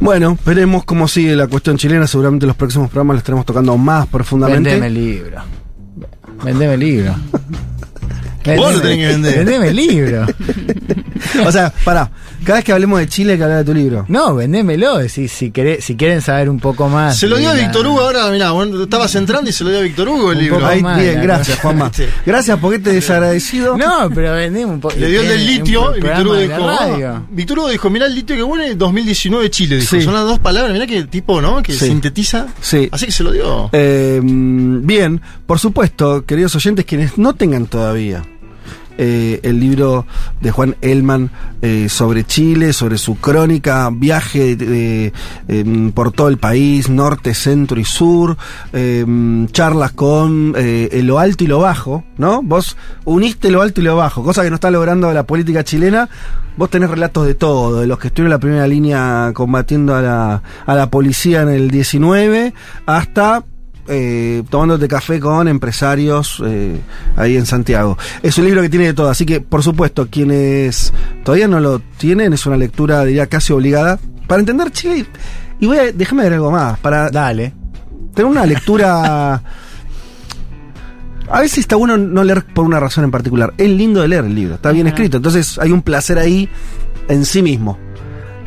Bueno, 0.00 0.36
veremos 0.44 0.84
cómo 0.84 1.08
sigue 1.08 1.34
la 1.36 1.46
cuestión 1.46 1.76
chilena. 1.78 2.06
Seguramente 2.06 2.44
en 2.44 2.48
los 2.48 2.56
próximos 2.56 2.90
programas 2.90 3.16
la 3.16 3.18
estaremos 3.18 3.46
tocando 3.46 3.76
más 3.76 4.06
profundamente. 4.06 4.70
Vendeme 4.70 4.86
el 4.86 4.94
libro. 4.94 5.42
Vendeme 6.44 6.74
el 6.74 6.80
libro. 6.80 7.14
Vos 8.56 8.74
lo 8.74 8.80
tenés 8.80 8.98
que 8.98 9.06
vender. 9.06 9.36
Vendeme 9.38 9.68
el 9.68 9.76
libro. 9.76 10.26
O 11.44 11.52
sea, 11.52 11.72
pará, 11.84 12.10
cada 12.46 12.58
vez 12.58 12.64
que 12.64 12.72
hablemos 12.72 12.98
de 13.00 13.08
Chile 13.08 13.32
hay 13.32 13.38
que 13.38 13.44
hablar 13.44 13.58
de 13.58 13.64
tu 13.64 13.74
libro. 13.74 14.04
No, 14.08 14.34
vendémelo. 14.34 15.06
Si, 15.08 15.28
si, 15.28 15.50
queré- 15.50 15.80
si 15.82 15.96
quieren 15.96 16.22
saber 16.22 16.48
un 16.48 16.58
poco 16.60 16.88
más. 16.88 17.18
Se 17.18 17.26
lo 17.26 17.36
dio 17.36 17.50
a 17.50 17.54
Víctor 17.54 17.86
Hugo 17.86 18.00
ahora, 18.00 18.30
mirá, 18.30 18.52
bueno, 18.52 18.82
estabas 18.84 19.14
entrando 19.16 19.50
y 19.50 19.52
se 19.52 19.64
lo 19.64 19.70
dio 19.70 19.80
a 19.80 19.82
Víctor 19.82 20.08
Hugo 20.08 20.32
el 20.32 20.38
Un 20.38 20.42
libro. 20.44 20.58
poco 20.60 20.68
Ahí, 20.70 20.82
más, 20.82 20.98
bien, 21.00 21.20
gracias. 21.22 21.58
Juanma. 21.60 21.90
Sí. 21.92 22.04
Gracias, 22.24 22.58
porque 22.58 22.78
te 22.78 22.92
desagradecido. 22.92 23.76
No, 23.76 24.08
pero 24.14 24.32
vendeme 24.32 24.72
un 24.72 24.80
poco. 24.80 24.94
Le 24.96 25.08
dio 25.08 25.20
el 25.20 25.28
del 25.28 25.46
litio 25.46 25.96
y 25.96 26.00
Víctor 26.00 26.26
Hugo 26.26 26.36
dijo. 26.36 26.68
"Ah". 26.68 27.22
Víctor 27.30 27.58
Hugo 27.58 27.68
dijo, 27.68 27.90
mirá 27.90 28.06
el 28.06 28.14
litio 28.14 28.36
que 28.36 28.42
bueno 28.42 28.64
2019 28.76 29.50
Chile, 29.50 29.76
dijo. 29.76 29.96
Sí. 29.96 30.02
Son 30.02 30.14
las 30.14 30.24
dos 30.24 30.38
palabras, 30.38 30.72
mirá 30.72 30.86
que 30.86 31.04
tipo, 31.04 31.40
¿no? 31.42 31.62
Que 31.62 31.72
Sí. 31.72 31.86
sintetiza. 31.88 32.46
Sí. 32.60 32.88
Así 32.92 33.06
que 33.06 33.12
se 33.12 33.22
lo 33.24 33.32
dio. 33.32 33.70
Eh, 33.72 34.20
bien, 34.22 35.20
por 35.46 35.58
supuesto, 35.58 36.24
queridos 36.24 36.54
oyentes, 36.54 36.84
quienes 36.84 37.18
no 37.18 37.34
tengan 37.34 37.66
todavía 37.66 38.22
eh, 38.98 39.40
el 39.42 39.60
libro 39.60 40.06
de 40.40 40.50
Juan 40.50 40.76
Elman 40.80 41.30
eh, 41.62 41.88
sobre 41.88 42.24
Chile, 42.24 42.72
sobre 42.72 42.98
su 42.98 43.16
crónica, 43.16 43.90
viaje 43.92 44.56
em, 45.48 45.92
por 45.92 46.12
todo 46.12 46.28
el 46.28 46.38
país, 46.38 46.88
norte, 46.88 47.34
centro 47.34 47.78
y 47.80 47.84
sur, 47.84 48.36
em, 48.72 49.46
charlas 49.48 49.92
con 49.92 50.54
eh, 50.56 51.00
lo 51.02 51.18
alto 51.18 51.44
y 51.44 51.46
lo 51.46 51.60
bajo, 51.60 52.04
¿no? 52.18 52.42
Vos 52.42 52.76
uniste 53.04 53.50
lo 53.50 53.62
alto 53.62 53.80
y 53.80 53.84
lo 53.84 53.96
bajo, 53.96 54.22
cosa 54.22 54.42
que 54.42 54.50
no 54.50 54.56
está 54.56 54.70
logrando 54.70 55.12
la 55.12 55.24
política 55.24 55.64
chilena. 55.64 56.08
Vos 56.56 56.70
tenés 56.70 56.88
relatos 56.88 57.26
de 57.26 57.34
todo, 57.34 57.80
de 57.80 57.86
los 57.86 57.98
que 57.98 58.08
estuvieron 58.08 58.28
en 58.28 58.36
la 58.36 58.40
primera 58.40 58.66
línea 58.66 59.30
combatiendo 59.34 59.94
a 59.94 60.00
la, 60.00 60.42
a 60.64 60.74
la 60.74 60.90
policía 60.90 61.42
en 61.42 61.50
el 61.50 61.70
19, 61.70 62.54
hasta 62.86 63.44
eh, 63.88 64.42
tomándote 64.48 64.88
café 64.88 65.20
con 65.20 65.48
empresarios 65.48 66.42
eh, 66.44 66.80
ahí 67.16 67.36
en 67.36 67.46
Santiago. 67.46 67.96
Es 68.22 68.38
un 68.38 68.44
libro 68.44 68.62
que 68.62 68.68
tiene 68.68 68.86
de 68.86 68.94
todo, 68.94 69.08
así 69.08 69.24
que 69.26 69.40
por 69.40 69.62
supuesto 69.62 70.08
quienes 70.10 70.92
todavía 71.24 71.48
no 71.48 71.60
lo 71.60 71.80
tienen 71.98 72.32
es 72.32 72.46
una 72.46 72.56
lectura 72.56 73.04
diría 73.04 73.26
casi 73.26 73.52
obligada 73.52 73.98
para 74.26 74.40
entender 74.40 74.70
Chile. 74.70 75.06
Y 75.60 75.66
voy 75.66 75.78
a 75.78 75.92
déjame 75.92 76.24
ver 76.24 76.34
algo 76.34 76.50
más 76.50 76.78
para 76.78 77.10
Dale. 77.10 77.52
tener 78.14 78.30
una 78.30 78.44
lectura. 78.46 79.42
A 81.28 81.40
veces 81.40 81.58
está 81.58 81.74
bueno 81.74 81.96
no 81.96 82.22
leer 82.22 82.44
por 82.44 82.64
una 82.64 82.78
razón 82.78 83.02
en 83.02 83.10
particular. 83.10 83.52
Es 83.58 83.68
lindo 83.68 84.00
de 84.00 84.06
leer 84.06 84.24
el 84.24 84.34
libro, 84.34 84.54
está 84.54 84.70
bien 84.70 84.86
escrito, 84.86 85.16
entonces 85.16 85.58
hay 85.58 85.72
un 85.72 85.82
placer 85.82 86.18
ahí 86.18 86.48
en 87.08 87.24
sí 87.24 87.42
mismo. 87.42 87.85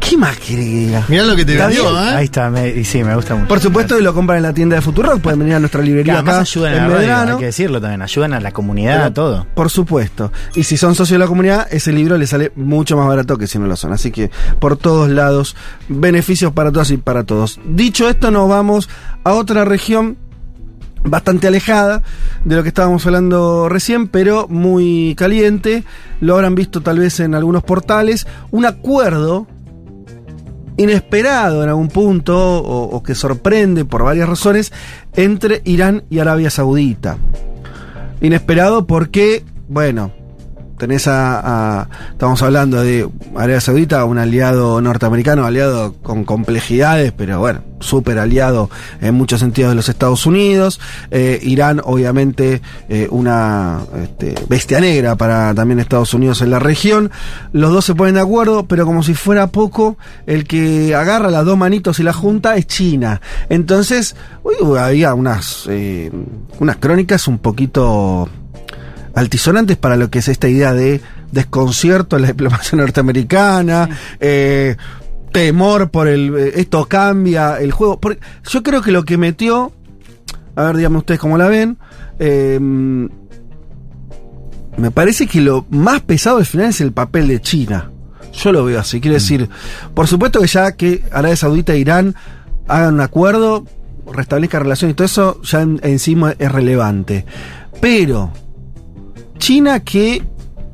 ¿Qué 0.10 0.18
más 0.18 0.38
quiere 0.39 0.63
que 0.63 0.70
diga? 0.70 1.06
Mirá 1.08 1.24
lo 1.24 1.36
que 1.36 1.46
te 1.46 1.54
¿Está 1.54 1.68
vendió? 1.68 1.92
¿eh? 2.04 2.10
Ahí 2.16 2.25
está, 2.25 2.50
me- 2.50 2.68
y 2.70 2.84
sí, 2.84 3.04
me 3.04 3.13
gusta 3.16 3.36
mucho. 3.36 3.48
Por 3.48 3.60
supuesto 3.60 3.96
que 3.96 4.01
lo 4.01 4.13
compran 4.13 4.38
en 4.38 4.44
la 4.44 4.54
tienda 4.54 4.75
de 4.75 4.82
Futurock, 4.82 5.20
pueden 5.22 5.39
venir 5.39 5.54
a 5.54 5.60
nuestra 5.60 5.82
librería 5.84 6.13
además 6.16 6.34
acá 6.34 6.42
ayudan 6.42 6.74
a 6.74 6.78
en 6.78 6.82
la 6.92 6.98
radio, 7.16 7.34
hay 7.34 7.39
que 7.39 7.46
decirlo 7.46 7.80
también, 7.80 8.01
ayudan 8.01 8.34
a 8.34 8.39
la 8.39 8.51
comunidad, 8.51 8.94
Pero, 8.96 9.06
a 9.06 9.13
todo. 9.13 9.48
Por 9.54 9.70
supuesto. 9.70 10.32
Y 10.56 10.63
si 10.63 10.78
son 10.78 10.96
socios 10.96 11.16
de 11.16 11.20
la 11.20 11.28
comunidad, 11.28 11.68
ese 11.72 11.92
libro 11.94 12.18
les 12.18 12.32
sale 12.32 12.51
mucho 12.56 12.98
más 12.98 13.08
barato 13.08 13.38
que 13.38 13.46
si 13.46 13.60
no 13.60 13.68
lo 13.68 13.75
son. 13.75 13.94
Así 13.94 14.10
que 14.12 14.32
por 14.60 14.78
todos 14.78 15.10
lados, 15.10 15.56
beneficios 15.89 16.51
para 16.54 16.72
todas 16.72 16.89
y 16.89 16.98
para 16.98 17.24
todos. 17.24 17.60
Dicho 17.68 18.10
esto, 18.10 18.32
nos 18.32 18.50
vamos 18.50 18.89
a 19.24 19.34
otra 19.34 19.63
región 19.63 20.18
bastante 21.04 21.48
alejada 21.48 22.04
de 22.44 22.56
lo 22.56 22.63
que 22.63 22.70
estábamos 22.70 23.06
hablando 23.06 23.70
recién, 23.70 24.08
pero 24.08 24.48
muy 24.50 25.13
caliente. 25.18 25.84
Lo 26.20 26.34
habrán 26.36 26.56
visto 26.56 26.82
tal 26.82 27.00
vez 27.00 27.20
en 27.20 27.36
algunos 27.36 27.63
portales. 27.63 28.28
Un 28.51 28.66
acuerdo 28.66 29.48
inesperado 30.80 31.62
en 31.62 31.70
algún 31.70 31.90
punto 31.90 32.60
o, 32.60 32.84
o 32.84 33.04
que 33.04 33.14
sorprende 33.14 33.84
por 33.84 34.04
varias 34.04 34.30
razones 34.30 34.72
entre 35.14 35.62
Irán 35.66 36.04
y 36.10 36.20
Arabia 36.20 36.50
Saudita. 36.50 37.18
Inesperado 38.22 38.88
porque, 38.88 39.44
bueno, 39.68 40.12
tenés 40.80 41.08
a, 41.08 41.88
estamos 42.12 42.42
hablando 42.42 42.82
de 42.82 43.08
Arabia 43.36 43.62
Saudita, 43.62 44.06
un 44.06 44.18
aliado 44.18 44.82
norteamericano, 44.82 45.46
aliado 45.46 45.94
con 46.02 46.24
complejidades, 46.24 47.12
pero 47.12 47.38
bueno, 47.38 47.62
súper 47.82 48.18
aliado 48.18 48.70
en 49.02 49.14
muchos 49.14 49.42
sentidos 49.42 49.72
de 49.72 49.76
los 49.76 49.90
Estados 49.90 50.26
Unidos. 50.26 50.80
Eh, 51.12 51.40
Irán, 51.44 51.82
obviamente, 51.84 52.62
eh, 52.88 53.08
una 53.12 53.82
este, 54.02 54.36
bestia 54.48 54.80
negra 54.80 55.16
para 55.16 55.54
también 55.54 55.80
Estados 55.80 56.14
Unidos 56.14 56.42
en 56.42 56.50
la 56.50 56.60
región. 56.60 57.12
Los 57.52 57.72
dos 57.72 57.86
se 57.86 57.94
ponen 57.94 58.16
de 58.16 58.22
acuerdo, 58.22 58.66
pero 58.66 58.86
como 58.86 59.04
si 59.04 59.14
fuera 59.14 59.48
poco, 59.48 59.98
el 60.26 60.46
que 60.46 60.96
agarra 60.96 61.30
las 61.30 61.46
dos 61.46 61.58
manitos 61.58 62.00
y 62.00 62.04
la 62.04 62.14
junta 62.14 62.56
es 62.56 62.66
China. 62.68 63.22
Entonces, 63.50 64.16
uy, 64.44 64.56
había 64.78 65.14
unas, 65.14 65.66
eh, 65.70 66.10
unas 66.60 66.78
crónicas 66.78 67.28
un 67.28 67.40
poquito 67.40 68.30
altisonantes 69.16 69.78
para 69.78 69.96
lo 69.98 70.10
que 70.10 70.20
es 70.20 70.28
esta 70.28 70.48
idea 70.48 70.74
de 70.74 71.01
desconcierto 71.32 72.16
en 72.16 72.24
la 72.24 72.28
diplomacia 72.30 72.78
norteamericana, 72.78 73.89
eh, 74.20 74.75
temor 75.32 75.89
por 75.92 76.08
el 76.08 76.36
eh, 76.38 76.51
esto 76.56 76.86
cambia 76.86 77.60
el 77.60 77.72
juego. 77.72 78.00
Porque 78.00 78.20
yo 78.50 78.63
creo 78.63 78.82
que 78.82 78.92
lo 78.92 79.04
que 79.04 79.18
metió, 79.18 79.72
a 80.56 80.63
ver, 80.63 80.78
díganme 80.78 80.98
ustedes 81.00 81.20
cómo 81.20 81.38
la 81.38 81.48
ven, 81.48 81.78
eh, 82.20 82.60
me 84.78 84.92
parece 84.92 85.28
que 85.28 85.42
lo 85.42 85.66
más 85.70 86.01
pesado 86.01 86.38
al 86.38 86.46
final 86.46 86.68
es 86.68 86.82
el 86.82 86.92
papel 86.94 87.28
de 87.28 87.42
China. 87.42 87.92
Yo 88.34 88.51
lo 88.51 88.63
veo 88.63 88.80
así, 88.80 89.01
quiero 89.01 89.16
decir, 89.16 89.50
por 89.94 90.08
supuesto 90.08 90.39
que 90.39 90.48
ya 90.48 90.72
que 90.74 91.04
Arabia 91.12 91.36
Saudita 91.36 91.74
e 91.74 91.80
Irán 91.80 92.16
hagan 92.68 92.94
un 92.94 93.01
acuerdo, 93.01 93.66
restablezcan 94.13 94.62
relaciones 94.63 94.94
y 94.94 94.96
todo 94.96 95.06
eso 95.06 95.42
ya 95.44 95.62
en- 95.62 95.80
encima 95.84 96.34
es 96.38 96.51
relevante. 96.51 97.25
Pero 97.82 98.32
China 99.50 99.79
que 99.79 100.22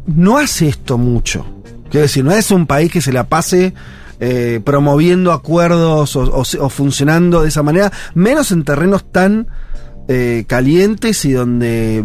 no 0.05 0.37
hace 0.37 0.67
esto 0.67 0.97
mucho. 0.97 1.45
Quiero 1.89 2.01
decir, 2.07 2.25
no 2.25 2.31
es 2.33 2.51
un 2.51 2.67
país 2.67 2.91
que 2.91 2.99
se 2.99 3.13
la 3.13 3.23
pase 3.23 3.73
eh, 4.19 4.59
promoviendo 4.65 5.31
acuerdos 5.31 6.13
o, 6.17 6.23
o- 6.23 6.43
o 6.65 6.69
funcionando 6.69 7.43
de 7.43 7.47
esa 7.47 7.63
manera, 7.63 7.89
menos 8.15 8.51
en 8.51 8.65
terrenos 8.65 9.05
tan 9.09 9.47
eh, 10.09 10.43
calientes 10.45 11.23
y 11.23 11.31
donde, 11.31 12.03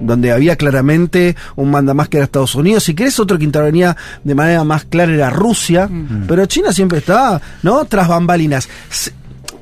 donde 0.00 0.32
había 0.32 0.56
claramente 0.56 1.36
un 1.54 1.70
manda 1.70 1.92
más 1.92 2.08
que 2.08 2.16
era 2.16 2.24
Estados 2.24 2.54
Unidos. 2.54 2.84
Si 2.84 2.94
querés, 2.94 3.20
otro 3.20 3.36
que 3.36 3.44
intervenía 3.44 3.94
de 4.24 4.34
manera 4.34 4.64
más 4.64 4.84
clara 4.86 5.12
era 5.12 5.28
Rusia, 5.28 5.86
pero 6.26 6.46
China 6.46 6.72
siempre 6.72 6.96
estaba, 7.00 7.42
¿no? 7.62 7.84
Tras 7.84 8.08
bambalinas. 8.08 8.70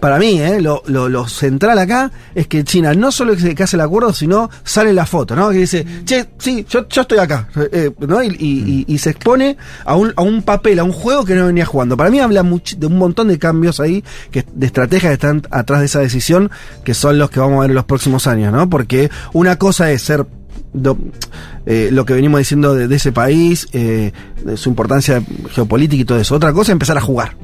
Para 0.04 0.18
mí, 0.18 0.38
¿eh? 0.38 0.60
lo, 0.60 0.82
lo- 0.84 1.08
lo 1.08 1.26
central 1.26 1.78
acá 1.78 2.12
es 2.34 2.46
que 2.46 2.62
China 2.62 2.92
no 2.92 3.10
solo 3.10 3.34
que 3.34 3.62
hace 3.62 3.76
el 3.76 3.80
acuerdo, 3.80 4.12
sino 4.12 4.50
sale 4.62 4.92
la 4.92 5.06
foto, 5.06 5.34
¿no? 5.34 5.48
Que 5.48 5.56
dice, 5.56 5.86
che, 6.04 6.26
sí, 6.36 6.66
yo, 6.68 6.86
yo 6.90 7.00
estoy 7.00 7.16
acá, 7.16 7.48
eh, 7.72 7.90
¿no? 8.06 8.22
Y, 8.22 8.98
se 8.98 9.08
expone 9.08 9.56
a 9.86 9.94
un, 9.96 10.12
a 10.14 10.20
un 10.20 10.42
papel, 10.42 10.78
a 10.78 10.84
un 10.84 10.92
juego 10.92 11.24
que 11.24 11.34
no 11.34 11.46
venía 11.46 11.64
jugando. 11.64 11.96
Para 11.96 12.10
mí 12.10 12.20
habla 12.20 12.42
de 12.42 12.86
un 12.86 12.98
montón 12.98 13.28
de 13.28 13.38
cambios 13.38 13.80
ahí, 13.80 14.04
que, 14.30 14.44
de 14.54 14.66
estrategias 14.66 15.08
que 15.08 15.14
están 15.14 15.40
atrás 15.50 15.80
de 15.80 15.86
esa 15.86 16.00
decisión, 16.00 16.50
que 16.84 16.92
son 16.92 17.16
los 17.18 17.30
que 17.30 17.40
vamos 17.40 17.56
a 17.56 17.60
ver 17.62 17.70
en 17.70 17.76
los 17.76 17.86
próximos 17.86 18.26
años, 18.26 18.52
¿no? 18.52 18.68
Porque 18.68 19.10
una 19.32 19.56
cosa 19.56 19.90
es 19.90 20.02
ser 20.02 20.26
eh, 21.64 21.88
lo 21.92 22.04
que 22.04 22.12
venimos 22.12 22.38
diciendo 22.40 22.74
de, 22.74 22.88
de 22.88 22.96
ese 22.96 23.10
país, 23.10 23.68
eh, 23.72 24.12
de 24.44 24.56
su 24.58 24.68
importancia 24.68 25.22
geopolítica 25.50 26.02
y 26.02 26.04
todo 26.04 26.18
eso. 26.18 26.34
Otra 26.34 26.52
cosa 26.52 26.72
es 26.72 26.74
empezar 26.74 26.98
a 26.98 27.00
jugar. 27.00 27.36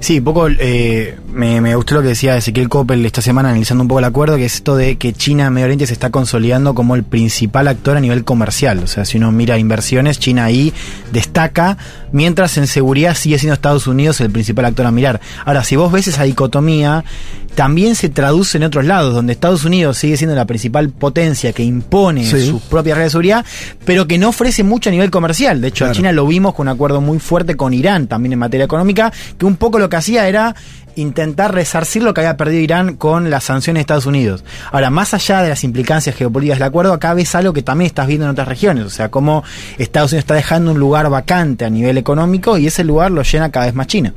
Sí, 0.00 0.18
un 0.18 0.24
poco 0.24 0.48
eh, 0.48 1.18
me, 1.32 1.60
me 1.60 1.74
gustó 1.74 1.96
lo 1.96 2.02
que 2.02 2.08
decía 2.08 2.36
Ezequiel 2.36 2.68
Coppel 2.68 3.04
esta 3.04 3.22
semana 3.22 3.50
analizando 3.50 3.82
un 3.82 3.88
poco 3.88 3.98
el 3.98 4.04
acuerdo, 4.04 4.36
que 4.36 4.46
es 4.46 4.54
esto 4.54 4.76
de 4.76 4.96
que 4.96 5.12
China 5.12 5.50
Medio 5.50 5.66
Oriente 5.66 5.86
se 5.86 5.92
está 5.92 6.10
consolidando 6.10 6.74
como 6.74 6.94
el 6.94 7.04
principal 7.04 7.68
actor 7.68 7.96
a 7.96 8.00
nivel 8.00 8.24
comercial. 8.24 8.80
O 8.82 8.86
sea, 8.86 9.04
si 9.04 9.18
uno 9.18 9.32
mira 9.32 9.58
inversiones, 9.58 10.18
China 10.18 10.44
ahí 10.44 10.72
destaca, 11.12 11.76
mientras 12.12 12.56
en 12.56 12.66
seguridad 12.66 13.14
sigue 13.14 13.38
siendo 13.38 13.54
Estados 13.54 13.86
Unidos 13.86 14.20
el 14.20 14.30
principal 14.30 14.64
actor 14.64 14.86
a 14.86 14.90
mirar. 14.90 15.20
Ahora, 15.44 15.64
si 15.64 15.76
vos 15.76 15.92
ves 15.92 16.08
esa 16.08 16.24
dicotomía, 16.24 17.04
también 17.54 17.94
se 17.94 18.08
traduce 18.08 18.58
en 18.58 18.64
otros 18.64 18.84
lados, 18.84 19.14
donde 19.14 19.32
Estados 19.32 19.64
Unidos 19.64 19.98
sigue 19.98 20.16
siendo 20.16 20.34
la 20.36 20.46
principal 20.46 20.90
potencia 20.90 21.52
que 21.52 21.62
impone 21.62 22.24
Sí. 22.24 22.46
sus 22.48 22.62
propias 22.62 22.96
redes 22.96 23.08
de 23.08 23.10
seguridad, 23.10 23.44
pero 23.84 24.06
que 24.06 24.18
no 24.18 24.28
ofrece 24.30 24.62
mucho 24.64 24.88
a 24.88 24.92
nivel 24.92 25.10
comercial. 25.10 25.60
De 25.60 25.68
hecho, 25.68 25.84
a 25.84 25.88
Claro. 25.88 25.96
China 25.96 26.12
lo 26.12 26.26
vimos 26.26 26.54
con 26.54 26.68
un 26.68 26.72
acuerdo 26.74 27.00
muy 27.00 27.18
fuerte 27.18 27.56
con 27.56 27.74
Irán 27.74 28.06
también 28.06 28.32
en 28.32 28.38
materia 28.38 28.64
económica, 28.64 29.12
que 29.38 29.44
un 29.46 29.56
poco 29.56 29.78
lo 29.78 29.88
que 29.88 29.96
hacía 29.96 30.26
era 30.28 30.54
intentar 30.96 31.54
resarcir 31.54 32.02
lo 32.02 32.12
que 32.12 32.20
había 32.20 32.36
perdido 32.36 32.60
Irán 32.62 32.96
con 32.96 33.30
las 33.30 33.44
sanciones 33.44 33.78
de 33.78 33.82
Estados 33.82 34.06
Unidos. 34.06 34.44
Ahora, 34.72 34.90
más 34.90 35.14
allá 35.14 35.40
de 35.42 35.48
las 35.48 35.62
implicancias 35.64 36.16
geopolíticas 36.16 36.58
del 36.58 36.66
acuerdo, 36.68 36.92
acá 36.92 37.14
ves 37.14 37.34
algo 37.34 37.52
que 37.52 37.62
también 37.62 37.86
estás 37.86 38.06
viendo 38.06 38.26
en 38.26 38.32
otras 38.32 38.48
regiones, 38.48 38.84
o 38.84 38.90
sea, 38.90 39.08
cómo 39.10 39.44
Estados 39.78 40.12
Unidos 40.12 40.24
está 40.24 40.34
dejando 40.34 40.72
un 40.72 40.78
lugar 40.80 41.08
vacante 41.08 41.64
a 41.64 41.70
nivel 41.70 41.96
económico 41.96 42.58
y 42.58 42.66
ese 42.66 42.84
lugar 42.84 43.12
lo 43.12 43.22
llena 43.22 43.50
cada 43.50 43.66
vez 43.66 43.74
más 43.74 43.86
China. 43.86 44.12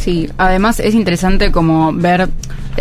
Sí, 0.00 0.28
además 0.38 0.80
es 0.80 0.94
interesante 0.94 1.52
como 1.52 1.92
ver, 1.92 2.28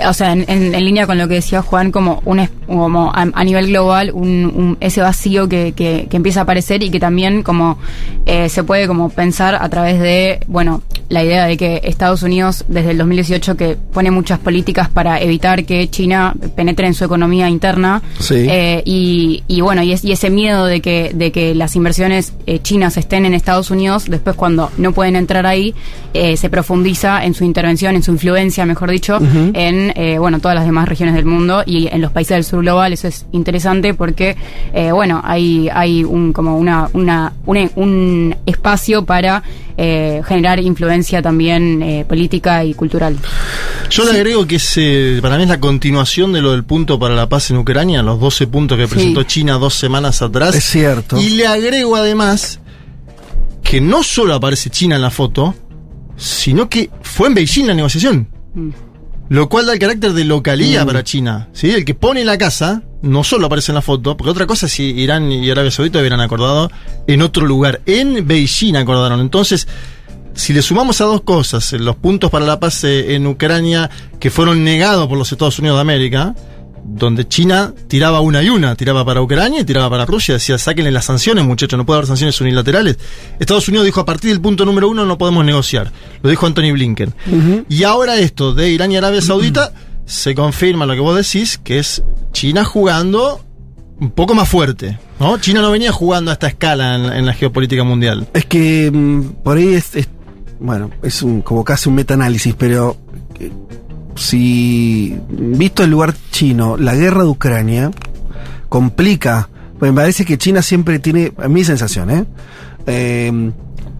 o 0.07 0.13
sea, 0.13 0.31
en, 0.31 0.45
en- 0.47 0.73
en 0.73 0.85
línea 0.85 1.05
con 1.05 1.17
lo 1.17 1.27
que 1.27 1.35
decía 1.35 1.61
Juan, 1.61 1.91
como 1.91 2.21
un 2.25 2.47
como 2.65 3.11
a, 3.13 3.27
a 3.33 3.43
nivel 3.43 3.67
global, 3.67 4.11
un, 4.13 4.45
un- 4.55 4.77
ese 4.79 5.01
vacío 5.01 5.49
que, 5.49 5.73
que, 5.75 6.07
que 6.09 6.17
empieza 6.17 6.41
a 6.41 6.43
aparecer 6.43 6.81
y 6.83 6.89
que 6.91 6.99
también 6.99 7.41
como 7.43 7.77
eh, 8.25 8.47
se 8.47 8.63
puede 8.63 8.87
como 8.87 9.09
pensar 9.09 9.55
a 9.55 9.67
través 9.69 9.99
de, 9.99 10.39
bueno, 10.47 10.81
la 11.09 11.23
idea 11.23 11.45
de 11.47 11.57
que 11.57 11.81
Estados 11.83 12.21
Unidos 12.21 12.63
desde 12.67 12.91
el 12.91 12.99
2018 12.99 13.57
que 13.57 13.75
pone 13.91 14.11
muchas 14.11 14.37
políticas 14.39 14.87
para 14.89 15.19
evitar 15.19 15.65
que 15.65 15.89
China 15.89 16.35
penetre 16.55 16.85
en 16.85 16.93
su 16.93 17.03
economía 17.03 17.49
interna 17.49 18.01
Sí. 18.19 18.35
eh, 18.47 18.83
y, 18.85 19.43
y 19.47 19.61
bueno, 19.61 19.81
y, 19.81 19.91
es- 19.93 20.05
y 20.05 20.11
ese 20.11 20.29
miedo 20.29 20.65
de 20.67 20.81
que, 20.81 21.11
de 21.13 21.31
que 21.31 21.55
las 21.55 21.75
inversiones 21.75 22.33
eh, 22.45 22.59
chinas 22.61 22.95
estén 22.97 23.25
en 23.25 23.33
Estados 23.33 23.71
Unidos, 23.71 24.05
después 24.07 24.35
cuando 24.35 24.71
no 24.77 24.93
pueden 24.93 25.15
entrar 25.15 25.47
ahí, 25.47 25.73
eh, 26.13 26.37
se 26.37 26.49
profundiza 26.51 27.08
en 27.17 27.33
su 27.33 27.43
intervención, 27.43 27.95
en 27.95 28.03
su 28.03 28.11
influencia, 28.11 28.65
mejor 28.65 28.91
dicho, 28.91 29.17
en 29.53 29.91
eh, 29.95 30.17
bueno 30.19 30.39
todas 30.39 30.55
las 30.55 30.65
demás 30.65 30.87
regiones 30.87 31.15
del 31.15 31.25
mundo 31.25 31.63
y 31.65 31.87
en 31.87 32.01
los 32.01 32.11
países 32.11 32.35
del 32.37 32.43
sur 32.43 32.61
global. 32.61 32.93
Eso 32.93 33.07
es 33.07 33.25
interesante 33.31 33.93
porque, 33.93 34.37
eh, 34.73 34.91
bueno, 34.91 35.21
hay, 35.23 35.69
hay 35.73 36.03
un, 36.03 36.31
como 36.33 36.57
una, 36.57 36.89
una, 36.93 37.33
un, 37.45 37.71
un 37.75 38.35
espacio 38.45 39.05
para 39.05 39.43
eh, 39.77 40.21
generar 40.27 40.59
influencia 40.59 41.21
también 41.21 41.81
eh, 41.81 42.05
política 42.07 42.63
y 42.63 42.73
cultural. 42.73 43.17
Yo 43.89 44.03
le 44.05 44.11
agrego 44.11 44.45
que 44.45 44.55
es, 44.57 44.73
eh, 44.77 45.19
para 45.21 45.37
mí 45.37 45.43
es 45.43 45.49
la 45.49 45.59
continuación 45.59 46.31
de 46.33 46.41
lo 46.41 46.51
del 46.51 46.63
punto 46.63 46.99
para 46.99 47.15
la 47.15 47.27
paz 47.29 47.49
en 47.51 47.57
Ucrania, 47.57 48.03
los 48.03 48.19
12 48.19 48.47
puntos 48.47 48.77
que 48.77 48.87
Sí. 48.87 48.93
presentó 48.93 49.23
China 49.23 49.53
dos 49.57 49.73
semanas 49.75 50.21
atrás. 50.21 50.53
Es 50.55 50.63
cierto. 50.65 51.17
Y 51.19 51.29
le 51.31 51.47
agrego 51.47 51.95
además 51.95 52.59
que 53.63 53.81
no 53.81 54.03
solo 54.03 54.33
aparece 54.33 54.69
China 54.69 54.95
en 54.95 55.01
la 55.01 55.09
foto, 55.11 55.53
sino 56.19 56.69
que 56.69 56.91
fue 57.01 57.29
en 57.29 57.33
Beijing 57.33 57.65
la 57.65 57.73
negociación. 57.73 58.27
Mm. 58.53 58.69
Lo 59.29 59.47
cual 59.47 59.65
da 59.67 59.73
el 59.73 59.79
carácter 59.79 60.13
de 60.13 60.25
localía 60.25 60.83
Mm. 60.83 60.87
para 60.87 61.03
China. 61.03 61.49
¿sí? 61.53 61.71
El 61.71 61.85
que 61.85 61.93
pone 61.95 62.23
la 62.25 62.37
casa 62.37 62.83
no 63.01 63.23
solo 63.23 63.45
aparece 63.47 63.71
en 63.71 63.75
la 63.75 63.81
foto, 63.81 64.17
porque 64.17 64.31
otra 64.31 64.45
cosa 64.47 64.65
es 64.65 64.73
si 64.73 64.83
Irán 64.83 65.31
y 65.31 65.49
Arabia 65.49 65.71
Saudita 65.71 65.99
hubieran 65.99 66.19
acordado 66.19 66.69
en 67.07 67.21
otro 67.21 67.45
lugar. 67.45 67.81
En 67.85 68.27
Beijing 68.27 68.75
acordaron. 68.75 69.19
Entonces, 69.21 69.67
si 70.33 70.51
le 70.53 70.61
sumamos 70.61 70.99
a 71.01 71.05
dos 71.05 71.21
cosas, 71.21 71.71
los 71.73 71.95
puntos 71.95 72.29
para 72.31 72.45
la 72.45 72.59
paz 72.59 72.83
eh, 72.83 73.15
en 73.15 73.27
Ucrania 73.27 73.89
que 74.19 74.29
fueron 74.29 74.63
negados 74.63 75.07
por 75.07 75.17
los 75.17 75.31
Estados 75.31 75.59
Unidos 75.59 75.77
de 75.77 75.81
América, 75.81 76.35
donde 76.91 77.27
China 77.27 77.73
tiraba 77.87 78.19
una 78.21 78.41
y 78.41 78.49
una, 78.49 78.75
tiraba 78.75 79.05
para 79.05 79.21
Ucrania 79.21 79.61
y 79.61 79.63
tiraba 79.63 79.89
para 79.89 80.05
Rusia, 80.05 80.33
decía, 80.35 80.57
sáquenle 80.57 80.91
las 80.91 81.05
sanciones, 81.05 81.45
muchachos, 81.45 81.77
no 81.77 81.85
puede 81.85 81.97
haber 81.99 82.07
sanciones 82.07 82.39
unilaterales. 82.41 82.97
Estados 83.39 83.67
Unidos 83.67 83.85
dijo, 83.85 83.99
a 84.01 84.05
partir 84.05 84.31
del 84.31 84.41
punto 84.41 84.65
número 84.65 84.89
uno 84.89 85.05
no 85.05 85.17
podemos 85.17 85.45
negociar. 85.45 85.91
Lo 86.23 86.29
dijo 86.29 86.45
Anthony 86.45 86.71
Blinken. 86.73 87.13
Y 87.69 87.83
ahora 87.83 88.17
esto 88.17 88.53
de 88.53 88.69
Irán 88.71 88.91
y 88.91 88.97
Arabia 88.97 89.21
Saudita, 89.21 89.71
se 90.05 90.33
confirma 90.33 90.85
lo 90.87 90.93
que 90.95 90.99
vos 91.01 91.15
decís, 91.15 91.59
que 91.63 91.77
es 91.79 92.01
China 92.33 92.65
jugando 92.65 93.39
un 93.99 94.09
poco 94.11 94.33
más 94.33 94.49
fuerte. 94.49 94.97
¿no? 95.19 95.37
China 95.37 95.61
no 95.61 95.71
venía 95.71 95.91
jugando 95.91 96.31
a 96.31 96.33
esta 96.33 96.47
escala 96.47 96.95
en, 96.95 97.05
en 97.13 97.25
la 97.25 97.33
geopolítica 97.33 97.83
mundial. 97.83 98.27
Es 98.33 98.45
que 98.45 98.89
mm, 98.91 99.43
por 99.43 99.57
ahí 99.57 99.73
es, 99.75 99.95
es- 99.95 100.07
bueno, 100.59 100.89
es 101.03 101.21
un, 101.21 101.41
como 101.41 101.63
casi 101.63 101.87
un 101.87 101.95
metaanálisis, 101.95 102.53
pero 102.57 102.97
eh, 103.39 103.51
si 104.19 105.17
visto 105.29 105.83
el 105.83 105.91
lugar 105.91 106.13
chino, 106.31 106.75
la 106.77 106.93
guerra 106.93 107.23
de 107.23 107.29
Ucrania 107.29 107.91
complica, 108.67 109.49
pues 109.79 109.91
me 109.91 109.95
parece 109.95 110.25
que 110.25 110.37
China 110.37 110.61
siempre 110.61 110.99
tiene, 110.99 111.31
a 111.37 111.47
mi 111.47 111.63
sensación, 111.63 112.11
¿eh? 112.11 112.25
Eh, 112.85 113.51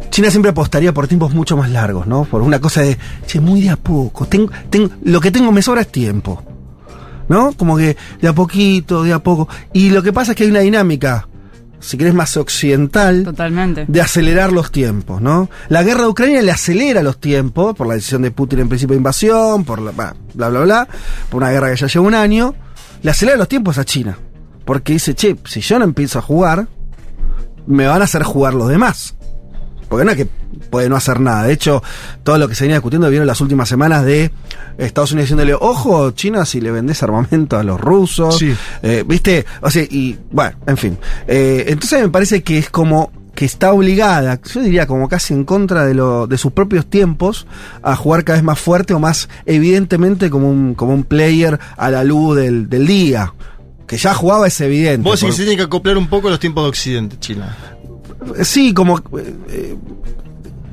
China 0.09 0.29
siempre 0.29 0.51
apostaría 0.51 0.93
por 0.93 1.07
tiempos 1.07 1.33
mucho 1.33 1.55
más 1.55 1.69
largos, 1.69 2.05
¿no? 2.05 2.25
Por 2.25 2.41
una 2.41 2.59
cosa 2.59 2.81
de, 2.81 2.97
che, 3.27 3.39
muy 3.39 3.61
de 3.61 3.69
a 3.69 3.77
poco, 3.77 4.25
tengo, 4.25 4.51
tengo, 4.69 4.89
lo 5.03 5.21
que 5.21 5.31
tengo 5.31 5.51
me 5.51 5.61
sobra 5.61 5.81
es 5.81 5.91
tiempo. 5.91 6.43
¿no? 7.29 7.53
Como 7.53 7.77
que 7.77 7.95
de 8.19 8.27
a 8.27 8.33
poquito, 8.33 9.03
de 9.03 9.13
a 9.13 9.19
poco. 9.19 9.47
Y 9.71 9.91
lo 9.91 10.01
que 10.01 10.11
pasa 10.11 10.31
es 10.31 10.35
que 10.35 10.43
hay 10.43 10.49
una 10.49 10.61
dinámica, 10.61 11.28
si 11.79 11.97
querés, 11.97 12.13
más 12.13 12.35
occidental. 12.37 13.23
Totalmente. 13.23 13.85
De 13.87 14.01
acelerar 14.01 14.51
los 14.51 14.71
tiempos, 14.71 15.21
¿no? 15.21 15.49
La 15.69 15.83
guerra 15.83 16.01
de 16.01 16.07
Ucrania 16.09 16.41
le 16.41 16.51
acelera 16.51 17.03
los 17.03 17.19
tiempos 17.19 17.75
por 17.75 17.87
la 17.87 17.95
decisión 17.95 18.21
de 18.21 18.31
Putin 18.31 18.59
en 18.59 18.69
principio 18.69 18.93
de 18.93 18.97
invasión, 18.97 19.63
por 19.63 19.81
la, 19.81 19.91
bla, 19.91 20.15
bla, 20.33 20.49
bla, 20.49 20.59
bla, 20.61 20.87
por 21.29 21.41
una 21.41 21.51
guerra 21.51 21.69
que 21.69 21.77
ya 21.77 21.87
lleva 21.87 22.05
un 22.05 22.15
año. 22.15 22.55
Le 23.01 23.11
acelera 23.11 23.37
los 23.37 23.47
tiempos 23.47 23.77
a 23.77 23.85
China. 23.85 24.17
Porque 24.65 24.93
dice, 24.93 25.15
che, 25.15 25.35
si 25.45 25.61
yo 25.61 25.79
no 25.79 25.85
empiezo 25.85 26.19
a 26.19 26.21
jugar, 26.21 26.67
me 27.65 27.87
van 27.87 28.01
a 28.01 28.05
hacer 28.05 28.23
jugar 28.23 28.53
los 28.53 28.69
demás. 28.69 29.15
Porque 29.87 30.05
no 30.05 30.11
es 30.11 30.17
que 30.17 30.27
puede 30.69 30.89
no 30.89 30.95
hacer 30.95 31.19
nada. 31.19 31.43
De 31.43 31.53
hecho, 31.53 31.81
todo 32.23 32.37
lo 32.37 32.47
que 32.47 32.55
se 32.55 32.63
venía 32.65 32.77
discutiendo 32.77 33.09
vieron 33.09 33.27
las 33.27 33.41
últimas 33.41 33.67
semanas 33.69 34.05
de 34.05 34.31
Estados 34.77 35.11
Unidos 35.11 35.25
diciéndole, 35.29 35.53
ojo, 35.53 36.11
China, 36.11 36.45
si 36.45 36.61
le 36.61 36.71
vendés 36.71 37.01
armamento 37.03 37.57
a 37.57 37.63
los 37.63 37.79
rusos. 37.79 38.37
Sí. 38.37 38.53
Eh, 38.83 39.03
¿Viste? 39.07 39.45
O 39.61 39.69
sea, 39.69 39.83
y 39.83 40.17
bueno, 40.31 40.57
en 40.67 40.77
fin. 40.77 40.97
Eh, 41.27 41.65
entonces 41.67 42.01
me 42.01 42.09
parece 42.09 42.43
que 42.43 42.57
es 42.57 42.69
como 42.69 43.11
que 43.35 43.45
está 43.45 43.71
obligada, 43.71 44.37
yo 44.53 44.61
diría 44.61 44.85
como 44.85 45.07
casi 45.07 45.33
en 45.33 45.45
contra 45.45 45.85
de, 45.85 45.93
lo, 45.93 46.27
de 46.27 46.37
sus 46.37 46.51
propios 46.51 46.85
tiempos, 46.87 47.47
a 47.81 47.95
jugar 47.95 48.25
cada 48.25 48.35
vez 48.37 48.43
más 48.43 48.59
fuerte 48.59 48.93
o 48.93 48.99
más 48.99 49.29
evidentemente 49.45 50.29
como 50.29 50.49
un, 50.49 50.73
como 50.75 50.93
un 50.93 51.03
player 51.05 51.57
a 51.77 51.89
la 51.89 52.03
luz 52.03 52.35
del, 52.35 52.67
del 52.69 52.85
día. 52.85 53.33
Que 53.87 53.95
ya 53.97 54.13
jugaba 54.13 54.45
es 54.47 54.59
evidente. 54.61 55.07
Vos 55.07 55.19
sí 55.21 55.25
por- 55.27 55.33
se 55.33 55.43
tiene 55.43 55.55
que 55.57 55.63
acoplar 55.63 55.97
un 55.97 56.07
poco 56.07 56.29
los 56.29 56.39
tiempos 56.39 56.63
de 56.65 56.69
Occidente, 56.69 57.15
China. 57.19 57.55
Sí, 58.43 58.73
como. 58.73 58.99
eh, 59.47 59.75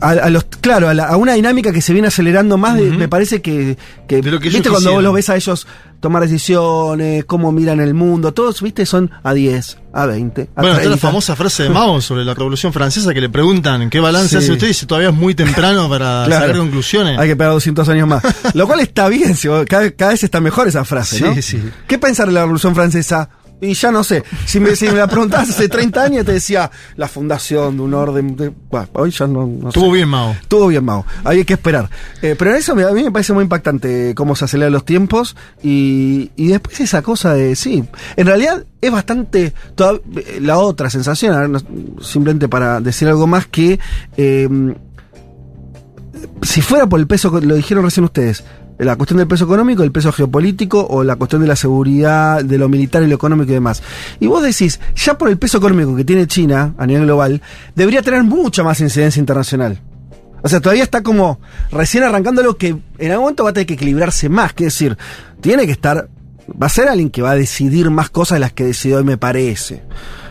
a, 0.00 0.10
a 0.10 0.30
los, 0.30 0.44
claro, 0.60 0.88
a, 0.88 0.94
la- 0.94 1.06
a 1.08 1.16
una 1.16 1.34
dinámica 1.34 1.72
que 1.72 1.80
se 1.80 1.92
viene 1.92 2.08
acelerando 2.08 2.56
más, 2.58 2.76
de- 2.76 2.90
me 2.90 3.08
parece 3.08 3.40
que. 3.42 3.76
que 4.08 4.20
De 4.22 4.30
lo 4.30 4.38
que 4.40 4.48
¿Viste 4.50 4.68
cuando 4.70 4.92
vos 4.92 5.02
los 5.02 5.14
ves 5.14 5.28
a 5.30 5.36
ellos 5.36 5.66
tomar 6.00 6.22
decisiones, 6.22 7.24
cómo 7.24 7.52
miran 7.52 7.80
el 7.80 7.94
mundo? 7.94 8.32
Todos, 8.32 8.60
¿viste? 8.62 8.84
Son 8.86 9.10
a 9.22 9.32
10, 9.34 9.78
a 9.92 10.06
20. 10.06 10.42
A 10.54 10.60
Bueno, 10.60 10.68
está 10.76 10.84
la 10.84 10.96
30. 10.96 10.98
famosa 11.08 11.36
frase 11.36 11.64
de 11.64 11.68
Mao 11.70 12.00
sobre 12.00 12.24
la 12.24 12.34
Revolución 12.34 12.72
Francesa 12.72 13.12
que 13.14 13.20
le 13.20 13.28
preguntan 13.28 13.88
qué 13.90 14.00
balance 14.00 14.28
Sí. 14.28 14.36
hace 14.36 14.52
usted 14.52 14.66
y 14.66 14.68
dice 14.68 14.86
todavía 14.86 15.08
es 15.10 15.14
muy 15.14 15.34
temprano 15.34 15.88
para 15.88 16.24
Claro. 16.26 16.46
sacar 16.46 16.56
conclusiones. 16.58 17.18
Hay 17.18 17.26
que 17.26 17.32
esperar 17.32 17.52
200 17.52 17.88
años 17.88 18.08
más. 18.08 18.22
Lo 18.54 18.66
cual 18.66 18.80
está 18.80 19.08
bien, 19.08 19.34
si 19.36 19.48
vos- 19.48 19.64
cada, 19.68 19.90
cada 19.92 20.12
vez 20.12 20.22
está 20.24 20.40
mejor 20.40 20.68
esa 20.68 20.84
frase, 20.84 21.20
¿no? 21.20 21.34
Sí, 21.34 21.42
sí. 21.42 21.62
¿Qué 21.86 21.98
pensar 21.98 22.26
de 22.28 22.34
la 22.34 22.40
Revolución 22.40 22.74
Francesa? 22.74 23.28
Y 23.58 23.72
ya 23.72 23.90
no 23.90 24.04
sé. 24.04 24.22
Si 24.44 24.60
me, 24.60 24.76
si 24.76 24.84
me 24.86 24.92
la 24.98 25.06
preguntabas 25.06 25.48
hace 25.48 25.66
30 25.68 26.02
años, 26.02 26.26
te 26.26 26.32
decía 26.32 26.70
la 26.96 27.08
fundación 27.08 27.76
de 27.78 27.82
un 27.84 27.94
orden. 27.94 28.36
de- 28.36 28.52
bueno, 28.70 28.86
hoy 28.92 29.10
ya 29.10 29.26
no, 29.26 29.46
no 29.46 29.72
sé. 29.72 29.78
Estuvo 29.78 29.92
bien 29.92 30.08
Mao. 30.10 30.32
Estuvo 30.32 30.66
bien, 30.66 30.84
Mau. 30.84 31.04
Hay 31.24 31.42
que 31.46 31.54
esperar. 31.54 31.88
Eh, 32.20 32.34
pero 32.38 32.54
eso 32.54 32.74
me- 32.76 32.84
a 32.84 32.90
mí 32.90 33.02
me 33.02 33.10
parece 33.10 33.32
muy 33.32 33.42
impactante 33.44 34.14
cómo 34.14 34.36
se 34.36 34.44
aceleran 34.44 34.74
los 34.74 34.84
tiempos 34.84 35.36
y, 35.62 36.30
y 36.36 36.48
después 36.48 36.80
esa 36.80 37.00
cosa 37.00 37.32
de, 37.32 37.56
sí, 37.56 37.82
en 38.16 38.26
realidad 38.26 38.62
es 38.82 38.90
bastante 38.92 39.54
toda- 39.74 40.00
eh, 40.16 40.38
la 40.42 40.58
otra 40.58 40.90
sensación, 40.90 41.34
a 41.34 41.40
ver, 41.40 41.48
no- 41.48 41.62
simplemente 42.02 42.48
para 42.48 42.80
decir 42.80 43.08
algo 43.08 43.26
más 43.26 43.46
que 43.46 43.80
eh, 44.18 44.48
si 46.42 46.60
fuera 46.62 46.86
por 46.86 47.00
el 47.00 47.06
peso, 47.06 47.30
lo 47.40 47.54
dijeron 47.54 47.84
recién 47.84 48.04
ustedes, 48.04 48.44
la 48.78 48.96
cuestión 48.96 49.18
del 49.18 49.26
peso 49.26 49.44
económico, 49.44 49.82
el 49.82 49.92
peso 49.92 50.12
geopolítico 50.12 50.86
o 50.88 51.02
la 51.02 51.16
cuestión 51.16 51.42
de 51.42 51.48
la 51.48 51.56
seguridad, 51.56 52.44
de 52.44 52.58
lo 52.58 52.68
militar 52.68 53.02
y 53.02 53.06
lo 53.06 53.14
económico 53.14 53.50
y 53.50 53.54
demás. 53.54 53.82
Y 54.20 54.26
vos 54.26 54.42
decís, 54.42 54.80
ya 54.94 55.16
por 55.16 55.28
el 55.28 55.38
peso 55.38 55.58
económico 55.58 55.96
que 55.96 56.04
tiene 56.04 56.26
China 56.26 56.74
a 56.76 56.86
nivel 56.86 57.04
global, 57.04 57.40
debería 57.74 58.02
tener 58.02 58.22
mucha 58.22 58.62
más 58.62 58.80
incidencia 58.80 59.20
internacional. 59.20 59.80
O 60.42 60.48
sea, 60.48 60.60
todavía 60.60 60.84
está 60.84 61.02
como 61.02 61.40
recién 61.72 62.04
arrancando 62.04 62.42
lo 62.42 62.56
que 62.56 62.76
en 62.98 63.10
algún 63.10 63.24
momento 63.24 63.44
va 63.44 63.50
a 63.50 63.52
tener 63.52 63.66
que 63.66 63.74
equilibrarse 63.74 64.28
más. 64.28 64.52
Que 64.52 64.64
decir, 64.64 64.96
tiene 65.40 65.66
que 65.66 65.72
estar. 65.72 66.08
Va 66.50 66.66
a 66.66 66.70
ser 66.70 66.88
alguien 66.88 67.10
que 67.10 67.22
va 67.22 67.32
a 67.32 67.34
decidir 67.34 67.90
más 67.90 68.10
cosas 68.10 68.36
de 68.36 68.40
las 68.40 68.52
que 68.52 68.64
decidió 68.64 68.98
hoy, 68.98 69.04
me 69.04 69.16
parece. 69.16 69.82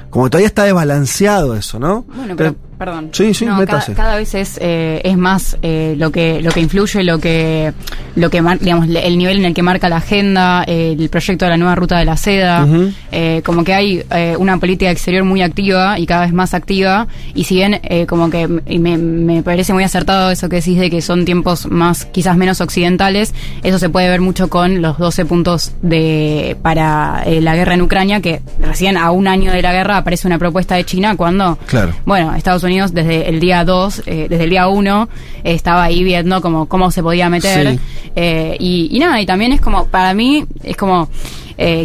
Como 0.10 0.30
todavía 0.30 0.48
está 0.48 0.64
desbalanceado 0.64 1.56
eso, 1.56 1.80
¿no? 1.80 2.04
Bueno, 2.04 2.36
pero, 2.38 2.56
perdón. 2.78 3.10
Sí, 3.12 3.34
sí, 3.34 3.46
No, 3.46 3.58
cada, 3.66 3.84
cada 3.96 4.16
vez 4.18 4.34
es, 4.36 4.58
eh, 4.62 5.02
es 5.04 5.18
más 5.18 5.58
eh, 5.62 5.96
lo 5.98 6.12
que 6.12 6.42
lo 6.42 6.52
que 6.52 6.60
influye, 6.62 7.04
lo 7.04 7.20
que 7.20 7.74
lo 8.16 8.30
que 8.30 8.42
mar- 8.42 8.60
digamos 8.60 8.88
el 8.88 9.18
nivel 9.18 9.38
en 9.38 9.46
el 9.46 9.54
que 9.54 9.62
marca 9.62 9.90
la 9.90 9.98
agenda, 9.98 10.64
eh, 10.68 10.96
el 10.98 11.10
proyecto 11.10 11.46
de 11.46 11.52
la 11.52 11.58
nueva 11.58 11.76
ruta 11.76 11.98
de 11.98 12.06
la 12.06 12.18
seda, 12.18 12.68
eh, 13.12 13.42
como 13.46 13.64
que 13.64 13.74
hay 13.74 14.04
eh, 14.12 14.36
una 14.38 14.58
política 14.58 14.92
exterior 14.92 15.24
muy 15.24 15.42
activa 15.42 16.00
y 16.00 16.06
cada 16.06 16.22
vez 16.26 16.34
más 16.34 16.54
activa 16.54 17.08
y 17.34 17.44
si 17.46 17.56
bien 17.56 17.80
eh, 17.84 18.06
como 18.06 18.30
que 18.30 18.48
me, 18.48 18.98
me 18.98 19.44
parece 19.44 19.74
muy 19.74 19.84
acertado 19.84 20.32
eso 20.32 20.50
que 20.50 20.58
decís 20.58 20.78
de 20.80 20.90
que 20.90 21.02
son 21.02 21.26
tiempos 21.26 21.66
más 21.68 22.06
quizás 22.06 22.38
menos 22.38 22.62
occidentales, 22.62 23.34
eso 23.64 23.80
se 23.80 23.90
puede 23.90 24.10
ver 24.10 24.22
mucho 24.22 24.50
con 24.50 24.82
los 24.82 24.98
12 24.98 25.26
puntos 25.26 25.74
de 25.82 26.58
para 26.62 27.24
la 27.26 27.56
guerra 27.56 27.74
en 27.74 27.82
Ucrania 27.82 28.22
que 28.22 28.42
recién 28.62 28.98
a 28.98 29.12
un 29.12 29.28
año 29.28 29.52
de 29.52 29.62
la 29.62 29.72
guerra 29.72 29.98
aparece 29.98 30.28
una 30.28 30.38
propuesta 30.38 30.76
de 30.76 30.84
China 30.86 31.16
cuando 31.16 31.58
Claro. 31.68 31.94
bueno, 32.06 32.34
Estados 32.36 32.64
Unidos 32.66 32.94
desde 32.94 33.30
el 33.30 33.40
día 33.40 33.64
2, 33.64 34.04
eh, 34.06 34.28
desde 34.30 34.44
el 34.44 34.50
día 34.50 34.68
1, 34.68 35.10
eh, 35.44 35.54
estaba 35.54 35.84
ahí 35.84 36.04
viendo 36.04 36.42
como 36.42 36.66
cómo 36.68 36.92
se 36.92 37.02
podía 37.02 37.30
meter. 37.30 37.72
Sí. 37.74 37.80
Eh, 38.16 38.58
y, 38.60 38.90
y 38.92 39.00
nada, 39.00 39.22
y 39.22 39.26
también 39.26 39.54
es 39.54 39.62
como, 39.62 39.88
para 39.88 40.14
mí, 40.14 40.46
es 40.64 40.76
como, 40.76 41.10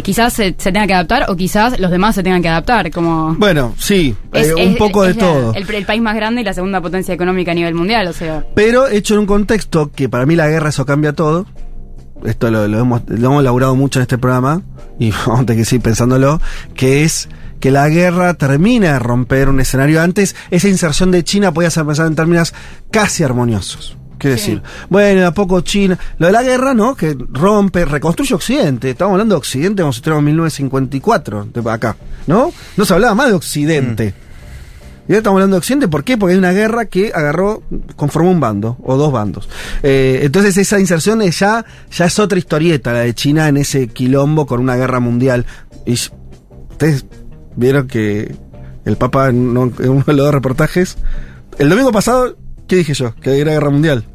quizás 0.03 0.33
se, 0.33 0.53
se 0.57 0.71
tenga 0.71 0.85
que 0.87 0.93
adaptar 0.93 1.25
o 1.29 1.35
quizás 1.35 1.79
los 1.79 1.91
demás 1.91 2.15
se 2.15 2.23
tengan 2.23 2.41
que 2.41 2.49
adaptar. 2.49 2.91
Como, 2.91 3.35
Bueno, 3.35 3.73
sí, 3.77 4.15
es- 4.33 4.53
un 4.53 4.59
es- 4.59 4.75
poco 4.77 5.03
de 5.03 5.13
la- 5.13 5.19
todo. 5.19 5.53
El, 5.53 5.69
el 5.73 5.85
país 5.85 6.01
más 6.01 6.15
grande 6.15 6.41
y 6.41 6.43
la 6.43 6.53
segunda 6.53 6.81
potencia 6.81 7.13
económica 7.13 7.51
a 7.51 7.55
nivel 7.55 7.73
mundial, 7.75 8.07
o 8.07 8.13
sea. 8.13 8.45
Pero 8.55 8.87
hecho 8.87 9.13
en 9.13 9.21
un 9.21 9.25
contexto 9.25 9.91
que 9.93 10.09
para 10.09 10.25
mí 10.25 10.35
la 10.35 10.47
guerra 10.49 10.69
eso 10.69 10.85
cambia 10.85 11.13
todo. 11.13 11.45
Esto 12.25 12.51
lo, 12.51 12.67
lo 12.67 12.79
hemos, 12.79 13.01
lo 13.07 13.27
hemos 13.29 13.41
elaborado 13.41 13.75
mucho 13.75 13.99
en 13.99 14.01
este 14.03 14.17
programa 14.17 14.61
y 14.99 15.11
vamos 15.25 15.41
a 15.41 15.45
tener 15.45 15.61
que 15.63 15.65
seguir 15.65 15.81
pensándolo, 15.83 16.39
que 16.75 17.03
es 17.03 17.29
que 17.61 17.71
la 17.71 17.87
guerra 17.87 18.33
termina 18.33 18.93
de 18.93 18.99
romper 18.99 19.47
un 19.47 19.61
escenario 19.61 20.01
antes. 20.01 20.35
Esa 20.49 20.67
inserción 20.67 21.11
de 21.11 21.23
China 21.23 21.53
podía 21.53 21.69
ser 21.69 21.85
pensada 21.85 22.09
en 22.09 22.15
términos 22.15 22.53
casi 22.91 23.23
armoniosos. 23.23 23.95
Quiero 24.17 24.35
Sí. 24.37 24.41
decir, 24.51 24.63
bueno, 24.89 25.25
a 25.25 25.31
poco 25.31 25.61
China. 25.61 25.97
Lo 26.19 26.27
de 26.27 26.33
la 26.33 26.43
guerra, 26.43 26.73
¿no? 26.73 26.95
Que 26.95 27.15
rompe, 27.29 27.85
reconstruye 27.85 28.35
Occidente. 28.35 28.89
Estamos 28.91 29.13
hablando 29.13 29.33
de 29.35 29.39
Occidente 29.39 29.81
como 29.81 29.93
si 29.93 29.97
estuviéramos 29.99 30.21
en 30.21 30.25
1954, 30.35 31.47
de 31.53 31.71
acá, 31.71 31.95
¿no? 32.27 32.51
No 32.77 32.85
se 32.85 32.93
hablaba 32.93 33.15
más 33.15 33.29
de 33.29 33.33
Occidente. 33.33 34.13
Y 35.07 35.13
ahora 35.13 35.17
estamos 35.17 35.37
hablando 35.37 35.55
de 35.55 35.59
Occidente, 35.59 35.87
¿por 35.87 36.03
qué? 36.03 36.17
Porque 36.17 36.33
hay 36.33 36.37
una 36.37 36.51
guerra 36.51 36.85
que 36.85 37.11
agarró, 37.13 37.63
conformó 37.95 38.29
un 38.31 38.39
bando, 38.39 38.77
o 38.83 38.95
dos 38.95 39.11
bandos. 39.11 39.49
Eh, 39.81 40.19
entonces 40.23 40.55
esa 40.57 40.79
inserción 40.79 41.21
es 41.23 41.39
ya, 41.39 41.65
ya 41.91 42.05
es 42.05 42.19
otra 42.19 42.37
historieta, 42.37 42.93
la 42.93 42.99
de 42.99 43.13
China 43.15 43.47
en 43.47 43.57
ese 43.57 43.87
quilombo 43.87 44.45
con 44.45 44.59
una 44.61 44.75
guerra 44.75 44.99
mundial. 44.99 45.45
Y 45.85 45.93
ustedes 45.93 47.05
vieron 47.55 47.87
que 47.87 48.35
el 48.85 48.97
Papa 48.97 49.29
en 49.29 49.57
uno 49.57 50.03
de 50.05 50.13
los 50.13 50.33
reportajes, 50.33 50.97
el 51.59 51.69
domingo 51.69 51.91
pasado, 51.91 52.37
¿qué 52.67 52.77
dije 52.77 52.93
yo? 52.93 53.15
Que 53.15 53.39
era 53.39 53.51
guerra 53.51 53.69
mundial. 53.69 54.05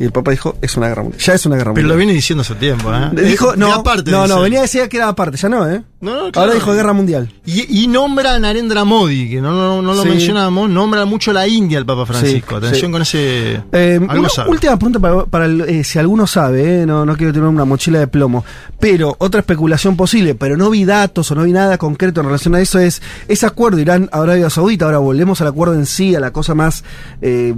Y 0.00 0.04
el 0.04 0.10
Papa 0.10 0.30
dijo, 0.32 0.56
es 0.60 0.76
una 0.76 0.88
guerra 0.88 1.02
mundial. 1.02 1.22
Ya 1.22 1.34
es 1.34 1.46
una 1.46 1.56
guerra 1.56 1.74
Pero 1.74 1.86
lo 1.86 1.92
mundial. 1.92 1.98
viene 2.06 2.12
diciendo 2.14 2.40
hace 2.42 2.54
tiempo, 2.56 2.92
¿eh? 2.92 3.10
Dijo, 3.12 3.54
no, 3.56 3.68
era 3.68 3.82
parte, 3.84 4.10
no, 4.10 4.26
no, 4.26 4.40
venía 4.40 4.58
a 4.60 4.62
decir 4.62 4.88
que 4.88 4.96
era 4.96 5.08
aparte, 5.08 5.36
ya 5.36 5.48
no, 5.48 5.68
¿eh? 5.70 5.82
No, 6.00 6.10
no, 6.14 6.18
Ahora 6.22 6.32
claro. 6.32 6.54
dijo 6.54 6.72
guerra 6.72 6.92
mundial. 6.92 7.32
Y, 7.46 7.84
y 7.84 7.86
nombra 7.86 8.34
a 8.34 8.38
Narendra 8.40 8.82
Modi, 8.84 9.30
que 9.30 9.40
no, 9.40 9.52
no, 9.52 9.80
no 9.82 9.94
lo 9.94 10.02
Sí. 10.02 10.08
mencionamos, 10.08 10.68
nombra 10.68 11.04
mucho 11.04 11.32
la 11.32 11.46
India 11.46 11.78
el 11.78 11.86
Papa 11.86 12.06
Francisco. 12.06 12.58
Sí, 12.58 12.66
Atención 12.66 12.88
sí. 12.88 12.92
con 12.92 13.02
ese. 13.02 13.62
Eh, 13.70 14.00
algo 14.08 14.28
sabe. 14.28 14.50
última 14.50 14.76
pregunta 14.76 14.98
para, 14.98 15.24
para 15.26 15.44
el- 15.44 15.60
eh, 15.60 15.84
si 15.84 16.00
alguno 16.00 16.26
sabe, 16.26 16.82
eh, 16.82 16.86
no, 16.86 17.04
no 17.06 17.16
quiero 17.16 17.32
tener 17.32 17.48
una 17.48 17.64
mochila 17.64 18.00
de 18.00 18.08
plomo, 18.08 18.44
pero 18.80 19.14
otra 19.20 19.38
especulación 19.40 19.96
posible, 19.96 20.34
pero 20.34 20.56
no 20.56 20.70
vi 20.70 20.84
datos 20.84 21.30
o 21.30 21.36
no 21.36 21.44
vi 21.44 21.52
nada 21.52 21.78
concreto 21.78 22.20
en 22.22 22.26
relación 22.26 22.56
a 22.56 22.60
eso, 22.60 22.80
es 22.80 23.00
ese 23.28 23.46
acuerdo 23.46 23.78
Irán-Arabia 23.78 24.50
Saudita, 24.50 24.86
ahora 24.86 24.98
volvemos 24.98 25.40
al 25.42 25.46
acuerdo 25.48 25.74
en 25.74 25.86
sí, 25.86 26.16
a 26.16 26.20
la 26.20 26.32
cosa 26.32 26.56
más 26.56 26.82
eh, 27.20 27.54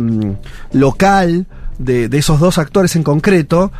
local 0.73 1.47
de, 1.79 2.09
de 2.09 2.19
esos 2.19 2.41
dos 2.41 2.59
actores 2.59 2.97
en 2.97 3.03
concreto. 3.03 3.73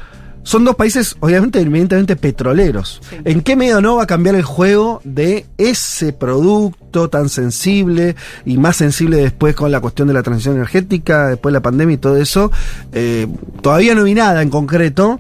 Son 0.47 0.63
dos 0.63 0.75
países, 0.75 1.17
obviamente, 1.21 1.59
evidentemente 1.59 2.17
petroleros. 2.17 3.01
Sí. 3.09 3.17
¿En 3.25 3.41
qué 3.41 3.57
medio 3.57 3.81
no 3.81 3.97
va 3.97 4.03
a 4.03 4.07
cambiar 4.07 4.35
el 4.35 4.43
juego 4.43 5.01
de 5.03 5.47
ese 5.57 6.13
producto 6.13 7.09
tan 7.09 7.31
sensible 7.31 8.15
y 8.45 8.59
más 8.59 8.77
sensible 8.77 9.17
después 9.17 9.55
con 9.55 9.73
la 9.73 9.81
cuestión 9.81 10.07
de 10.07 10.13
la 10.13 10.23
transición 10.23 10.57
energética, 10.57 11.29
después 11.29 11.51
de 11.51 11.59
la 11.59 11.63
pandemia 11.63 11.95
y 11.95 11.99
todo 11.99 12.19
eso? 12.19 12.53
Eh, 12.93 13.27
todavía 13.63 13.95
no 13.95 14.05
vi 14.05 14.13
nada 14.13 14.43
en 14.43 14.51
concreto, 14.51 15.19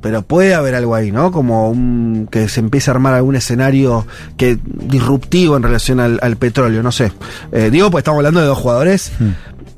pero 0.00 0.22
puede 0.22 0.54
haber 0.54 0.74
algo 0.74 0.94
ahí, 0.94 1.12
¿no? 1.12 1.30
Como 1.30 1.70
un, 1.70 2.26
que 2.30 2.48
se 2.48 2.60
empiece 2.60 2.90
a 2.90 2.94
armar 2.94 3.12
algún 3.12 3.36
escenario 3.36 4.06
que 4.38 4.58
disruptivo 4.64 5.58
en 5.58 5.62
relación 5.62 6.00
al, 6.00 6.18
al 6.22 6.36
petróleo, 6.36 6.82
no 6.82 6.92
sé. 6.92 7.12
Eh, 7.52 7.68
digo, 7.70 7.90
pues 7.90 8.00
estamos 8.00 8.20
hablando 8.20 8.40
de 8.40 8.46
dos 8.46 8.56
jugadores. 8.56 9.12
Eh, 9.20 9.34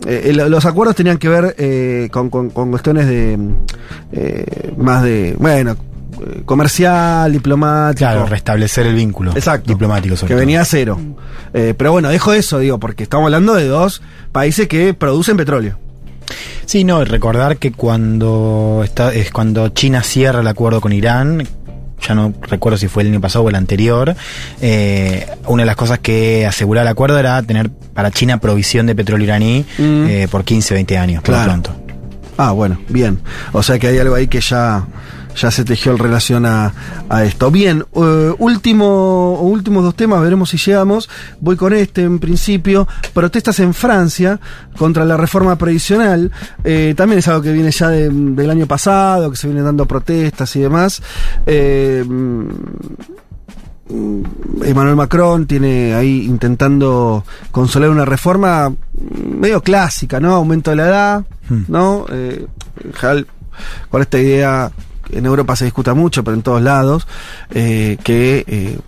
eh, 0.06 0.32
lo- 0.34 0.48
los 0.48 0.64
acuerdos 0.66 0.96
tenían 0.96 1.18
que 1.18 1.28
ver 1.28 1.54
eh, 1.58 2.08
con, 2.10 2.30
con- 2.30 2.50
con 2.50 2.70
cuestiones 2.70 3.06
de 3.06 3.38
eh, 4.12 4.72
más 4.76 5.02
de, 5.02 5.34
bueno, 5.38 5.72
eh, 5.72 6.42
comercial, 6.44 7.32
diplomático. 7.32 7.98
Claro, 7.98 8.26
restablecer 8.26 8.86
el 8.86 8.94
vínculo 8.94 9.32
Exacto. 9.32 9.68
diplomático. 9.70 10.16
sobre 10.16 10.28
Que 10.28 10.34
todo. 10.34 10.40
venía 10.40 10.60
a 10.60 10.64
cero. 10.64 10.98
Eh, 11.54 11.74
pero 11.76 11.92
bueno, 11.92 12.08
dejo 12.10 12.32
eso, 12.32 12.58
digo, 12.58 12.78
porque 12.78 13.02
estamos 13.04 13.26
hablando 13.26 13.54
de 13.54 13.66
dos 13.66 14.02
países 14.32 14.68
que 14.68 14.94
producen 14.94 15.36
petróleo. 15.36 15.78
Sí, 16.64 16.84
no, 16.84 17.04
recordar 17.04 17.56
que 17.58 17.72
cuando 17.72 18.82
está, 18.84 19.12
es 19.12 19.30
cuando 19.30 19.68
China 19.70 20.02
cierra 20.02 20.40
el 20.40 20.46
acuerdo 20.46 20.80
con 20.80 20.92
Irán, 20.92 21.46
ya 22.06 22.14
no 22.14 22.32
recuerdo 22.42 22.76
si 22.78 22.88
fue 22.88 23.02
el 23.02 23.10
año 23.10 23.20
pasado 23.20 23.44
o 23.44 23.48
el 23.48 23.54
anterior, 23.54 24.14
eh, 24.60 25.26
una 25.46 25.62
de 25.62 25.66
las 25.66 25.76
cosas 25.76 25.98
que 26.00 26.46
aseguraba 26.46 26.82
el 26.82 26.88
acuerdo 26.88 27.18
era 27.18 27.42
tener 27.42 27.70
para 27.70 28.10
China 28.10 28.38
provisión 28.38 28.86
de 28.86 28.94
petróleo 28.94 29.24
iraní 29.24 29.64
Mm. 29.78 30.06
eh, 30.08 30.28
por 30.30 30.44
15 30.44 30.74
o 30.74 30.76
20 30.76 30.98
años, 30.98 31.22
por 31.22 31.30
lo 31.34 31.36
Claro. 31.42 31.50
pronto. 31.62 31.76
Ah, 32.38 32.52
bueno, 32.52 32.78
bien. 32.88 33.20
O 33.52 33.62
sea 33.62 33.78
que 33.78 33.88
hay 33.88 33.98
algo 33.98 34.14
ahí 34.14 34.26
que 34.26 34.40
ya, 34.40 34.84
ya 35.36 35.50
se 35.50 35.64
tejió 35.64 35.92
en 35.92 35.98
relación 35.98 36.46
a, 36.46 36.72
a 37.08 37.24
esto. 37.24 37.50
Bien, 37.50 37.84
eh, 37.94 38.34
último, 38.38 39.40
últimos 39.40 39.82
dos 39.84 39.94
temas, 39.94 40.20
veremos 40.22 40.50
si 40.50 40.56
llegamos. 40.58 41.08
Voy 41.40 41.56
con 41.56 41.72
este 41.72 42.02
en 42.02 42.18
principio. 42.18 42.86
Protestas 43.14 43.58
en 43.60 43.74
Francia 43.74 44.38
contra 44.76 45.04
la 45.04 45.16
reforma 45.16 45.56
previsional. 45.56 46.30
Eh, 46.64 46.94
también 46.96 47.18
es 47.20 47.28
algo 47.28 47.42
que 47.42 47.52
viene 47.52 47.70
ya 47.70 47.88
de- 47.88 48.10
del 48.10 48.50
año 48.50 48.66
pasado, 48.66 49.30
que 49.30 49.36
se 49.36 49.46
vienen 49.46 49.64
dando 49.64 49.86
protestas 49.86 50.54
y 50.56 50.60
demás. 50.60 51.02
Eh, 51.46 52.04
mm, 52.06 52.46
Emmanuel 54.64 54.96
Macron 54.96 55.46
tiene 55.46 55.92
ahí 55.94 56.24
intentando 56.24 57.24
consolar 57.50 57.90
una 57.90 58.04
reforma 58.06 58.72
medio 59.38 59.60
clásica, 59.62 60.18
¿no? 60.20 60.34
Aumento 60.34 60.70
de 60.70 60.76
la 60.76 60.86
edad, 60.88 61.24
Hmm. 61.48 61.64
¿no? 61.68 62.06
Eh, 62.10 62.46
con 63.90 64.00
esta 64.00 64.18
idea, 64.18 64.70
en 65.10 65.26
Europa 65.26 65.56
se 65.56 65.64
discuta 65.64 65.94
mucho, 65.94 66.24
pero 66.24 66.36
en 66.36 66.42
todos 66.42 66.62
lados, 66.62 67.06
eh, 67.50 67.98
que 68.02 68.44
eh, 68.46 68.78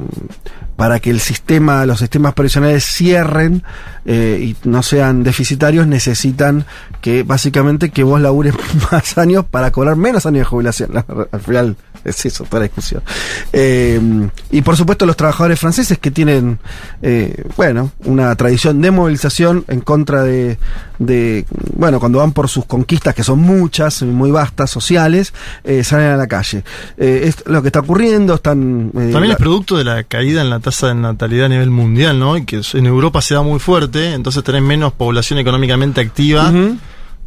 para 0.77 1.01
que 1.01 1.11
el 1.11 1.21
sistema, 1.21 1.87
los 1.87 1.99
sistemas 1.99 2.35
previsionales 2.35 2.85
cierren 2.85 3.63
eh, 4.05 4.39
y 4.41 4.69
no 4.69 4.83
sean 4.83 5.23
deficitarios, 5.23 5.87
necesitan 5.87 6.67
que 7.01 7.23
básicamente 7.23 7.91
que 7.91 8.03
vos 8.03 8.21
labures 8.21 8.55
más 8.93 9.19
años 9.19 9.45
para 9.51 9.71
cobrar 9.71 9.97
menos 9.97 10.27
años 10.27 10.41
de 10.41 10.45
jubilación. 10.45 10.91
Al 11.31 11.41
final 11.41 11.77
es 12.05 12.27
eso, 12.27 12.45
toda 12.45 12.61
la 12.61 12.67
discusión. 12.67 13.03
Y 14.51 14.63
por 14.63 14.77
supuesto 14.77 15.07
los 15.07 15.17
trabajadores 15.17 15.59
franceses 15.59 15.99
que 15.99 16.11
tienen, 16.11 16.59
bueno, 17.57 17.93
una 18.05 18.35
tradición 18.35 18.81
de 18.81 18.91
movilización 18.91 19.65
en 19.69 19.81
contra 19.81 20.23
de, 20.23 20.59
de, 20.99 21.45
bueno, 21.77 21.99
cuando 22.01 22.19
van 22.19 22.33
por 22.33 22.49
sus 22.49 22.65
conquistas, 22.67 23.15
que 23.15 23.25
son 23.25 23.41
muchas, 23.41 24.03
muy 24.03 24.31
vastas, 24.31 24.71
sociales, 24.71 25.33
eh, 25.65 25.83
salen 25.85 26.09
a 26.13 26.17
la 26.17 26.27
calle. 26.27 26.65
Eh, 26.97 27.23
es 27.25 27.43
lo 27.47 27.63
que 27.63 27.69
está 27.69 27.81
ocurriendo, 27.81 28.35
están... 28.35 28.91
eh, 28.97 29.11
También 29.13 29.33
es 29.33 29.37
producto 29.39 29.77
de 29.77 29.85
la 29.85 30.05
caída 30.05 30.41
en 30.41 30.51
la 30.51 30.61
tasa 30.61 30.89
de 30.89 30.95
natalidad 30.95 31.47
a 31.47 31.49
nivel 31.49 31.71
mundial, 31.71 32.19
¿no? 32.19 32.37
Y 32.37 32.45
que 32.45 32.61
en 32.75 32.87
Europa 32.87 33.21
se 33.23 33.35
da 33.35 33.43
muy 33.43 33.59
fuerte, 33.59 34.13
entonces 34.15 34.43
tenés 34.45 34.63
menos 34.63 34.93
población 34.93 35.39
económicamente 35.39 36.01
activa, 36.01 36.53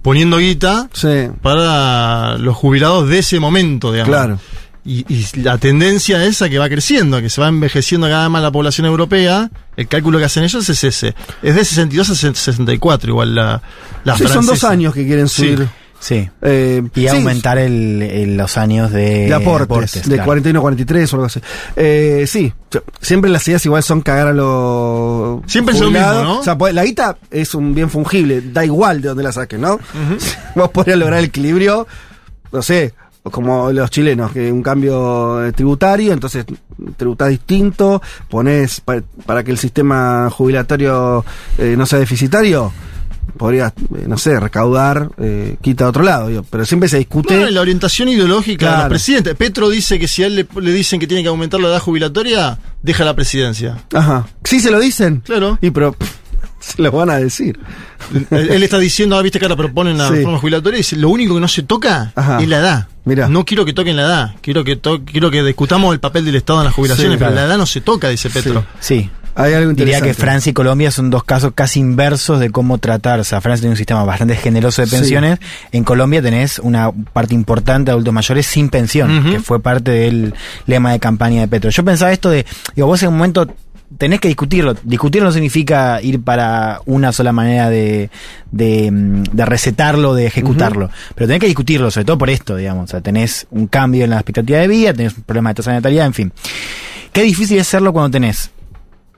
poniendo 0.02 0.38
guita 0.38 0.88
Sí, 0.94 1.28
para 1.42 2.38
los 2.38 2.56
jubilados 2.56 3.10
de 3.10 3.20
ese 3.20 3.40
momento, 3.40 3.92
digamos. 3.92 4.10
claro. 4.16 4.40
Y, 4.90 5.06
y 5.14 5.42
la 5.42 5.58
tendencia 5.58 6.24
es 6.24 6.42
a 6.42 6.48
que 6.50 6.58
va 6.60 6.70
creciendo, 6.70 7.18
a 7.18 7.22
que 7.22 7.30
se 7.30 7.42
va 7.42 7.50
envejeciendo 7.50 8.08
cada 8.08 8.24
vez 8.24 8.32
más 8.32 8.42
la 8.42 8.52
población 8.52 8.88
europea. 8.88 9.52
El 9.76 9.88
cálculo 9.90 10.18
que 10.18 10.24
hacen 10.26 10.46
ellos 10.46 10.68
es 10.70 10.82
ese. 10.84 11.14
Es 11.44 11.56
de 11.56 11.66
62 11.66 12.10
a 12.10 12.16
64, 12.16 13.10
igual 13.10 13.36
la, 13.36 13.62
la 14.06 14.18
Sí, 14.18 14.26
son 14.30 14.46
dos 14.46 14.64
años 14.64 14.94
que 14.94 15.06
quieren 15.06 15.28
subir. 15.28 15.68
Sí. 16.00 16.30
eh, 16.44 16.84
Y 16.96 17.02
sí, 17.02 17.08
aumentar 17.08 17.58
el, 17.58 18.02
el- 18.04 18.38
los 18.38 18.56
años 18.58 18.92
de, 18.92 19.26
de 19.28 19.34
aportes, 19.34 19.94
de 20.08 20.16
claro. 20.16 20.26
41 20.26 20.60
a 20.60 20.62
43 20.62 21.12
o 21.12 21.16
algo 21.18 21.26
así. 21.26 21.42
Eh, 21.76 22.24
sí, 22.28 22.54
siempre 23.02 23.30
las 23.32 23.46
ideas 23.48 23.66
igual 23.66 23.82
son 23.84 24.02
cagar 24.02 24.28
a 24.28 24.34
los. 24.34 25.42
Siempre 25.48 25.74
es 25.76 25.82
lo 25.82 25.90
mismo, 25.92 26.24
¿no? 26.24 26.40
O 26.40 26.44
sea, 26.44 26.58
pues, 26.58 26.74
la 26.74 26.86
guita 26.86 27.18
es 27.32 27.54
un 27.56 27.74
bien 27.76 27.90
fungible, 27.90 28.42
da 28.54 28.64
igual 28.64 29.02
de 29.02 29.10
donde 29.10 29.24
la 29.24 29.32
saques, 29.32 29.60
¿no? 29.60 29.80
Vos 30.56 30.70
podrías 30.70 30.98
lograr 31.00 31.20
el 31.20 31.26
equilibrio, 31.26 31.88
no 32.52 32.62
sé, 32.62 32.94
como 33.32 33.72
los 33.72 33.90
chilenos, 33.90 34.32
que 34.32 34.52
un 34.52 34.62
cambio 34.64 35.46
eh, 35.46 35.52
tributario, 35.52 36.14
entonces 36.14 36.46
tributás 36.96 37.30
distinto, 37.30 38.02
pones 38.30 38.82
pa- 38.82 39.02
para 39.26 39.44
que 39.44 39.52
el 39.52 39.58
sistema 39.58 40.30
jubilatorio 40.30 41.24
eh, 41.58 41.76
no 41.78 41.86
sea 41.86 42.00
deficitario. 42.00 42.72
Podrías, 43.38 43.74
eh, 43.96 44.06
no 44.08 44.18
sé, 44.18 44.40
recaudar, 44.40 45.10
eh, 45.20 45.58
quita 45.62 45.86
a 45.86 45.90
otro 45.90 46.02
lado, 46.02 46.30
digo, 46.30 46.44
pero 46.50 46.66
siempre 46.66 46.90
se 46.90 46.98
discute. 46.98 47.52
La 47.52 47.62
orientación 47.62 48.08
ideológica 48.10 48.66
de 48.66 48.72
Claro. 48.72 48.84
los 48.84 48.90
presidentes. 48.90 49.36
Petro 49.36 49.70
dice 49.70 50.00
que 50.00 50.08
si 50.08 50.24
a 50.24 50.28
él 50.28 50.36
le, 50.36 50.48
le 50.62 50.72
dicen 50.72 51.00
que 51.00 51.06
tiene 51.08 51.22
que 51.24 51.30
aumentar 51.30 51.60
la 51.60 51.68
edad 51.68 51.80
jubilatoria, 51.80 52.58
deja 52.82 53.04
la 53.06 53.14
presidencia. 53.16 53.78
Ajá. 53.94 54.26
Sí, 54.44 54.60
se 54.60 54.72
lo 54.72 54.80
dicen. 54.80 55.22
Claro. 55.26 55.60
Y 55.62 55.70
pero 55.72 55.92
pff, 55.92 56.10
se 56.76 56.82
lo 56.82 56.92
van 56.92 57.10
a 57.10 57.18
decir. 57.18 57.60
él, 58.32 58.50
él 58.52 58.64
está 58.64 58.78
diciendo, 58.80 59.18
ah, 59.18 59.22
viste 59.22 59.40
que 59.40 59.46
ahora 59.46 59.56
proponen 59.56 59.98
la 59.98 60.08
Sí. 60.10 60.16
reforma 60.16 60.38
jubilatoria 60.40 60.78
y 60.78 60.80
dice, 60.82 60.96
lo 60.96 61.10
único 61.10 61.34
que 61.36 61.42
no 61.42 61.48
se 61.48 61.64
toca 61.64 62.12
Ajá. 62.16 62.40
es 62.42 62.48
la 62.48 62.58
edad. 62.60 62.88
Mirá. 63.06 63.28
No 63.30 63.46
quiero 63.46 63.64
que 63.66 63.74
toquen 63.74 63.96
la 63.96 64.04
edad. 64.04 64.36
Quiero 64.42 64.64
que 64.64 64.76
to- 64.76 65.02
quiero 65.06 65.32
que 65.32 65.42
discutamos 65.44 65.94
el 65.94 66.00
papel 66.00 66.26
del 66.26 66.36
Estado 66.36 66.60
en 66.60 66.66
las 66.66 66.74
jubilaciones, 66.74 67.14
Sí, 67.14 67.18
pero 67.18 67.32
claro. 67.32 67.36
la 67.48 67.52
edad 67.54 67.58
no 67.58 67.66
se 67.66 67.80
toca, 67.82 68.10
dice 68.10 68.30
Petro. 68.30 68.66
Sí. 68.80 69.10
Hay 69.40 69.54
algo 69.54 69.72
Diría 69.74 70.02
que 70.02 70.16
Francia 70.16 70.50
y 70.50 70.54
Colombia 70.54 70.90
son 70.90 71.12
dos 71.12 71.24
casos 71.24 71.52
casi 71.54 71.80
inversos 71.80 72.40
de 72.40 72.50
cómo 72.50 72.80
tratar. 72.80 73.20
O 73.20 73.24
sea, 73.24 73.40
Francia 73.40 73.62
tiene 73.62 73.74
un 73.74 73.78
sistema 73.78 74.04
bastante 74.04 74.36
generoso 74.36 74.82
de 74.82 74.88
Sí. 74.88 74.96
pensiones. 74.96 75.38
En 75.72 75.84
Colombia 75.84 76.24
tenés 76.24 76.58
una 76.58 76.92
parte 77.14 77.36
importante 77.36 77.86
de 77.86 77.92
adultos 77.92 78.16
mayores 78.16 78.48
sin 78.48 78.70
pensión, 78.70 79.30
que 79.30 79.40
fue 79.40 79.60
parte 79.62 79.92
del 79.92 80.34
lema 80.66 80.92
de 80.92 81.00
campaña 81.00 81.42
de 81.42 81.48
Petro. 81.48 81.70
Yo 81.70 81.86
pensaba 81.86 82.12
esto 82.12 82.32
de, 82.32 82.48
digo, 82.76 82.88
vos 82.88 83.04
en 83.04 83.10
un 83.10 83.18
momento 83.18 83.48
tenés 83.98 84.20
que 84.20 84.28
discutirlo. 84.28 84.76
Discutirlo 84.84 85.28
no 85.28 85.32
significa 85.32 86.02
ir 86.02 86.22
para 86.22 86.82
una 86.86 87.12
sola 87.12 87.32
manera 87.32 87.70
de, 87.70 88.10
de, 88.52 88.92
mm, 88.92 89.24
de 89.32 89.46
recetarlo, 89.46 90.14
de 90.14 90.28
ejecutarlo. 90.28 90.90
Pero 91.16 91.28
tenés 91.28 91.40
que 91.40 91.48
discutirlo, 91.48 91.92
sobre 91.92 92.06
todo 92.06 92.18
por 92.18 92.30
esto, 92.30 92.56
digamos. 92.56 92.86
O 92.86 92.88
sea, 92.88 93.02
tenés 93.02 93.48
un 93.52 93.68
cambio 93.68 94.04
en 94.04 94.10
la 94.10 94.18
expectativa 94.18 94.60
de 94.60 94.68
vida, 94.68 94.94
tenés 94.94 95.16
un 95.16 95.24
problema 95.24 95.52
de 95.52 95.56
tasa 95.56 95.72
de 95.72 95.78
natalidad, 95.78 96.06
en 96.06 96.14
fin. 96.14 96.34
Qué 97.14 97.24
difícil 97.24 97.58
es 97.58 97.68
hacerlo 97.68 97.94
cuando 97.94 98.12
tenés 98.12 98.52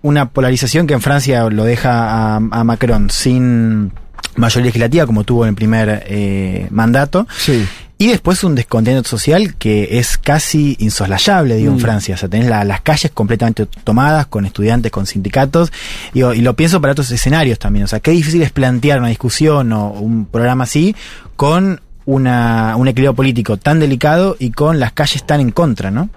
una 0.02 0.30
polarización 0.30 0.88
que 0.88 0.94
en 0.94 1.02
Francia 1.02 1.50
lo 1.50 1.66
deja 1.66 2.36
a, 2.36 2.36
a 2.38 2.64
Macron 2.64 3.10
sin 3.10 3.92
mayoría 4.36 4.68
legislativa 4.68 5.06
como 5.06 5.24
tuvo 5.24 5.44
en 5.44 5.50
el 5.50 5.56
primer 5.56 6.04
eh, 6.08 6.68
mandato 6.72 7.28
Sí. 7.38 7.68
Y 8.00 8.08
después 8.08 8.44
un 8.44 8.56
descontento 8.56 9.08
social 9.08 9.56
que 9.56 10.00
es 10.00 10.18
casi 10.18 10.76
insoslayable 10.80 11.58
digo 11.58 11.72
Mm. 11.72 11.76
en 11.76 11.80
Francia. 11.82 12.16
O 12.16 12.18
sea 12.18 12.30
tenés 12.30 12.48
la- 12.50 12.64
las 12.64 12.82
calles 12.82 13.12
completamente 13.14 13.68
tomadas 13.84 14.26
con 14.26 14.46
estudiantes 14.46 14.90
con 14.92 15.06
sindicatos. 15.06 15.72
Digo, 16.14 16.34
y 16.34 16.40
lo 16.42 16.56
pienso 16.56 16.80
para 16.82 16.94
otros 16.94 17.12
escenarios 17.12 17.60
también. 17.60 17.84
O 17.84 17.88
sea 17.88 18.00
qué 18.00 18.12
difícil 18.12 18.42
es 18.42 18.52
plantear 18.52 19.00
una 19.00 19.10
discusión 19.10 19.72
o 19.74 19.90
un 19.92 20.26
programa 20.26 20.64
así 20.64 20.96
con 21.36 21.82
una, 22.06 22.76
un 22.78 22.88
equilibrio 22.88 23.14
político 23.14 23.58
tan 23.58 23.80
delicado 23.80 24.36
y 24.40 24.50
con 24.52 24.80
las 24.80 24.94
calles 24.94 25.24
tan 25.28 25.42
en 25.42 25.52
contra 25.52 25.92
¿no? 25.92 26.10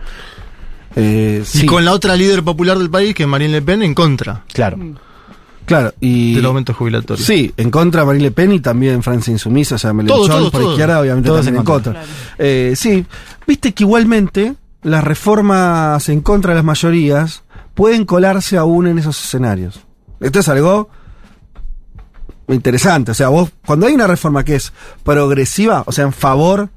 Eh, 0.97 1.40
Y 1.42 1.47
sí, 1.47 1.66
con 1.66 1.85
la 1.85 1.92
otra 1.92 2.14
líder 2.16 2.42
popular 2.42 2.79
del 2.79 2.90
país, 2.90 3.14
que 3.14 3.25
es 3.25 3.29
Marine 3.29 3.53
Le 3.55 3.62
Pen, 3.62 3.83
en 3.83 3.92
contra. 3.95 4.45
Claro 4.53 4.79
claro. 5.66 5.92
Y, 6.01 6.35
del 6.35 6.44
aumento 6.46 6.75
jubilatorio. 6.75 7.25
Sí, 7.25 7.53
en 7.57 7.70
contra 7.70 8.03
de 8.03 8.07
Marine 8.07 8.25
Le 8.25 8.31
Pen 8.31 8.53
y 8.53 8.61
también 8.61 9.03
Francia 9.03 9.31
Insumisa, 9.31 9.77
o 9.77 9.79
sea, 9.79 9.92
Melenchón 9.92 10.27
Todo, 10.27 10.38
todo, 10.38 10.51
por 10.51 10.61
todo. 10.61 10.70
izquierda, 10.72 11.01
obviamente 11.01 11.29
Todos 11.29 11.46
en 11.46 11.57
contra. 11.57 11.92
contra. 11.92 12.05
Eh, 12.38 12.75
sí, 12.77 13.05
viste 13.46 13.72
que 13.72 13.85
igualmente 13.85 14.55
las 14.83 15.05
reformas 15.05 16.09
en 16.09 16.20
contra 16.20 16.53
de 16.53 16.57
las 16.57 16.64
mayorías 16.64 17.42
pueden 17.75 18.05
colarse 18.05 18.57
aún 18.57 18.87
en 18.87 18.98
esos 18.98 19.22
escenarios. 19.25 19.81
Esto 20.20 20.40
es 20.40 20.48
algo 20.48 20.88
interesante, 22.48 23.12
o 23.12 23.14
sea, 23.14 23.29
vos, 23.29 23.51
cuando 23.64 23.87
hay 23.87 23.94
una 23.94 24.07
reforma 24.07 24.44
que 24.44 24.57
es 24.57 24.72
progresiva, 25.05 25.85
o 25.87 25.92
sea, 25.92 26.05
en 26.05 26.12
favor 26.12 26.68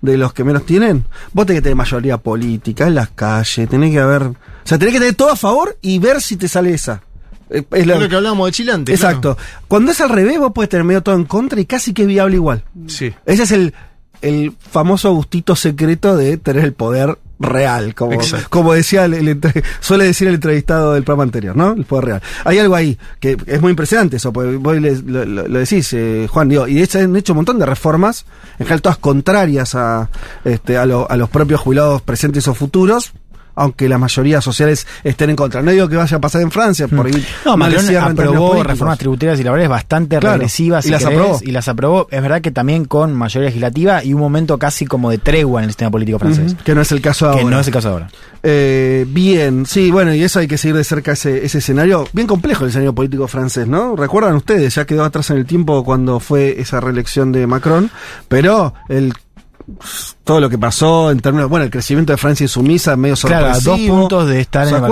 de 0.00 0.16
los 0.16 0.32
que 0.32 0.44
menos 0.44 0.64
tienen, 0.64 1.04
vos 1.32 1.46
tenés 1.46 1.60
que 1.60 1.64
tener 1.64 1.76
mayoría 1.76 2.16
política 2.16 2.86
en 2.86 2.94
las 2.94 3.10
calles, 3.10 3.68
tenés 3.68 3.92
que 3.92 4.00
haber, 4.00 4.22
o 4.22 4.36
sea, 4.64 4.78
tenés 4.78 4.94
que 4.94 5.00
tener 5.00 5.14
todo 5.14 5.30
a 5.30 5.36
favor 5.36 5.76
y 5.82 5.98
ver 5.98 6.20
si 6.20 6.36
te 6.36 6.48
sale 6.48 6.72
esa. 6.72 7.02
Eh, 7.50 7.64
Es 7.72 7.86
lo 7.86 8.08
que 8.08 8.16
hablábamos 8.16 8.46
de 8.48 8.52
Chile 8.52 8.72
antes. 8.72 8.94
Exacto. 8.94 9.36
Cuando 9.68 9.92
es 9.92 10.00
al 10.00 10.08
revés, 10.08 10.38
vos 10.38 10.52
puedes 10.54 10.68
tener 10.68 10.84
medio 10.84 11.02
todo 11.02 11.14
en 11.16 11.24
contra 11.24 11.60
y 11.60 11.64
casi 11.66 11.92
que 11.92 12.02
es 12.02 12.08
viable 12.08 12.36
igual. 12.36 12.62
Sí. 12.86 13.12
Ese 13.26 13.42
es 13.42 13.50
el, 13.52 13.74
el 14.22 14.52
famoso 14.70 15.12
gustito 15.12 15.56
secreto 15.56 16.16
de 16.16 16.36
tener 16.36 16.64
el 16.64 16.72
poder 16.72 17.18
real, 17.42 17.94
como, 17.94 18.12
Exacto. 18.12 18.48
como 18.50 18.74
decía 18.74 19.06
el, 19.06 19.14
el 19.14 19.40
suele 19.80 20.04
decir 20.04 20.28
el 20.28 20.34
entrevistado 20.34 20.92
del 20.92 21.04
programa 21.04 21.22
anterior, 21.22 21.56
¿no? 21.56 21.72
El 21.72 21.84
poder 21.86 22.04
real. 22.04 22.22
Hay 22.44 22.58
algo 22.58 22.74
ahí 22.76 22.98
que 23.18 23.34
es 23.46 23.60
muy 23.62 23.70
impresionante 23.70 24.16
eso, 24.18 24.30
porque 24.30 24.56
vos 24.56 24.76
lo 24.76 25.58
decís, 25.58 25.90
eh, 25.94 26.26
Juan, 26.30 26.50
digo, 26.50 26.68
y 26.68 26.74
de 26.74 26.82
hecho 26.82 26.98
han 26.98 27.16
hecho 27.16 27.32
un 27.32 27.38
montón 27.38 27.58
de 27.58 27.64
reformas, 27.64 28.26
en 28.58 28.66
general 28.66 28.82
todas 28.82 28.98
contrarias 28.98 29.74
a, 29.74 30.10
este, 30.44 30.76
a, 30.76 30.84
lo- 30.84 31.10
a 31.10 31.16
los 31.16 31.30
propios 31.30 31.60
jubilados 31.62 32.02
presentes 32.02 32.46
o 32.46 32.52
futuros. 32.54 33.12
Aunque 33.54 33.88
las 33.88 33.98
mayorías 34.00 34.42
sociales 34.44 34.86
estén 35.04 35.30
en 35.30 35.36
contra. 35.36 35.62
No 35.62 35.70
digo 35.70 35.88
que 35.88 35.96
vaya 35.96 36.16
a 36.16 36.20
pasar 36.20 36.42
en 36.42 36.50
Francia, 36.50 36.88
por 36.88 37.06
ahí 37.06 37.12
Mm. 37.12 37.24
No, 37.44 37.56
Macron 37.56 37.96
aprobó 37.96 38.62
reformas 38.62 38.98
tributarias 38.98 39.38
y 39.40 39.42
laborales 39.44 39.68
bastante 39.68 40.18
Claro, 40.18 40.34
regresivas 40.36 40.86
y 40.86 40.90
las 40.90 41.02
querés, 41.04 41.18
aprobó. 41.18 41.38
y 41.42 41.50
las 41.50 41.68
aprobó. 41.68 42.08
Es 42.10 42.22
verdad 42.22 42.40
que 42.40 42.50
también 42.50 42.84
con 42.84 43.12
mayoría 43.14 43.48
legislativa 43.48 44.04
y 44.04 44.14
un 44.14 44.20
momento 44.20 44.58
casi 44.58 44.86
como 44.86 45.10
de 45.10 45.18
tregua 45.18 45.60
en 45.60 45.64
el 45.64 45.70
sistema 45.70 45.90
político 45.90 46.18
francés. 46.18 46.56
Que 46.64 46.74
no 46.74 46.80
es 46.80 46.92
el 46.92 47.00
caso 47.00 47.30
Que 47.32 47.40
ahora. 47.40 47.50
no 47.56 47.60
es 47.60 47.66
el 47.66 47.72
caso 47.72 47.88
ahora. 47.90 48.08
Eh, 48.42 49.04
bien, 49.08 49.66
sí, 49.66 49.90
bueno, 49.90 50.14
y 50.14 50.22
eso 50.22 50.38
hay 50.38 50.46
que 50.48 50.56
seguir 50.56 50.76
de 50.76 50.84
cerca 50.84 51.12
ese, 51.12 51.44
ese 51.44 51.58
escenario. 51.58 52.06
Bien 52.12 52.26
complejo 52.26 52.64
el 52.64 52.70
escenario 52.70 52.94
político 52.94 53.28
francés, 53.28 53.66
¿no? 53.66 53.96
Recuerdan 53.96 54.34
ustedes, 54.36 54.74
ya 54.74 54.84
quedó 54.86 55.04
atrás 55.04 55.30
en 55.30 55.36
el 55.38 55.46
tiempo 55.46 55.84
cuando 55.84 56.20
fue 56.20 56.60
esa 56.60 56.80
reelección 56.80 57.32
de 57.32 57.46
Macron, 57.46 57.90
pero 58.28 58.74
el 58.88 59.12
todo 60.24 60.40
lo 60.40 60.48
que 60.50 60.58
pasó 60.58 61.10
en 61.10 61.20
términos, 61.20 61.48
bueno, 61.48 61.64
el 61.64 61.70
crecimiento 61.70 62.12
de 62.12 62.16
Francia 62.16 62.44
insumisa, 62.44 62.96
medio 62.96 63.14
Claro, 63.16 63.46
a 63.46 63.54
sorpresivo. 63.54 63.96
dos 63.96 64.00
puntos 64.00 64.28
de 64.28 64.40
estar 64.40 64.66
¿Se 64.68 64.74
en 64.76 64.84
el 64.84 64.90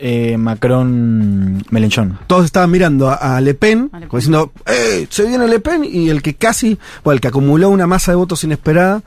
eh, 0.00 0.36
Macron-Melenchon. 0.38 2.18
Todos 2.26 2.44
estaban 2.44 2.70
mirando 2.70 3.08
a, 3.10 3.36
a 3.36 3.40
Le 3.40 3.54
Pen, 3.54 3.90
A 3.92 3.98
Le 3.98 4.00
Pen. 4.02 4.08
como 4.08 4.18
diciendo, 4.18 4.52
¡eh! 4.66 5.06
Se 5.10 5.24
viene 5.26 5.46
Le 5.48 5.60
Pen, 5.60 5.84
y 5.84 6.08
el 6.10 6.22
que 6.22 6.34
casi, 6.34 6.78
bueno, 7.02 7.14
el 7.16 7.20
que 7.20 7.28
acumuló 7.28 7.68
una 7.70 7.86
masa 7.86 8.12
de 8.12 8.16
votos 8.16 8.44
inesperada 8.44 9.02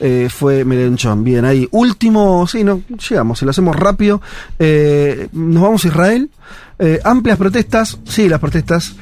eh, 0.00 0.28
fue 0.30 0.64
Mélenchon. 0.64 1.22
Bien, 1.24 1.44
ahí. 1.44 1.68
Último, 1.72 2.46
sí, 2.46 2.64
no, 2.64 2.82
llegamos, 3.08 3.38
si 3.38 3.44
lo 3.44 3.50
hacemos 3.50 3.76
rápido. 3.76 4.22
eh, 4.58 5.28
nos 5.32 5.62
vamos 5.62 5.84
a 5.84 5.88
Israel. 5.88 6.30
Eh, 6.78 6.98
amplias 7.04 7.36
protestas, 7.36 7.98
sí, 8.04 8.28
las 8.28 8.40
protestas 8.40 8.94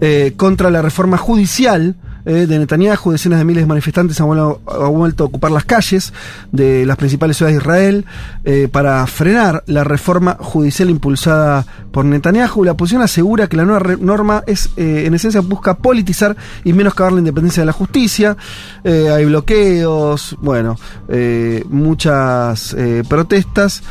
eh, 0.00 0.34
contra 0.36 0.70
la 0.70 0.82
reforma 0.82 1.16
judicial. 1.16 1.96
Eh, 2.24 2.46
de 2.46 2.58
Netanyahu, 2.58 3.12
decenas 3.12 3.38
de 3.38 3.44
miles 3.44 3.62
de 3.64 3.66
manifestantes 3.66 4.20
han 4.20 4.26
vuelto, 4.26 5.24
a 5.24 5.26
ocupar 5.26 5.50
las 5.50 5.64
calles 5.64 6.12
de 6.52 6.86
las 6.86 6.96
principales 6.96 7.36
ciudades 7.36 7.56
de 7.56 7.62
Israel 7.62 8.04
eh, 8.44 8.68
para 8.70 9.06
frenar 9.06 9.64
la 9.66 9.84
reforma 9.84 10.36
judicial 10.38 10.90
impulsada 10.90 11.66
por 11.90 12.04
Netanyahu. 12.04 12.64
La 12.64 12.72
oposición 12.72 13.02
asegura 13.02 13.48
que 13.48 13.56
la 13.56 13.64
nueva 13.64 13.96
norma 14.00 14.44
es, 14.46 14.70
eh, 14.76 15.04
en 15.06 15.14
esencia, 15.14 15.40
busca 15.40 15.78
politizar 15.78 16.36
y 16.64 16.72
menoscabar 16.72 17.12
la 17.12 17.18
independencia 17.18 17.62
de 17.62 17.66
la 17.66 17.72
justicia. 17.72 18.36
Eh, 18.84 19.10
hay 19.10 19.24
bloqueos, 19.24 20.36
bueno, 20.40 20.76
muchas 21.68 22.76
protestas. 23.08 23.82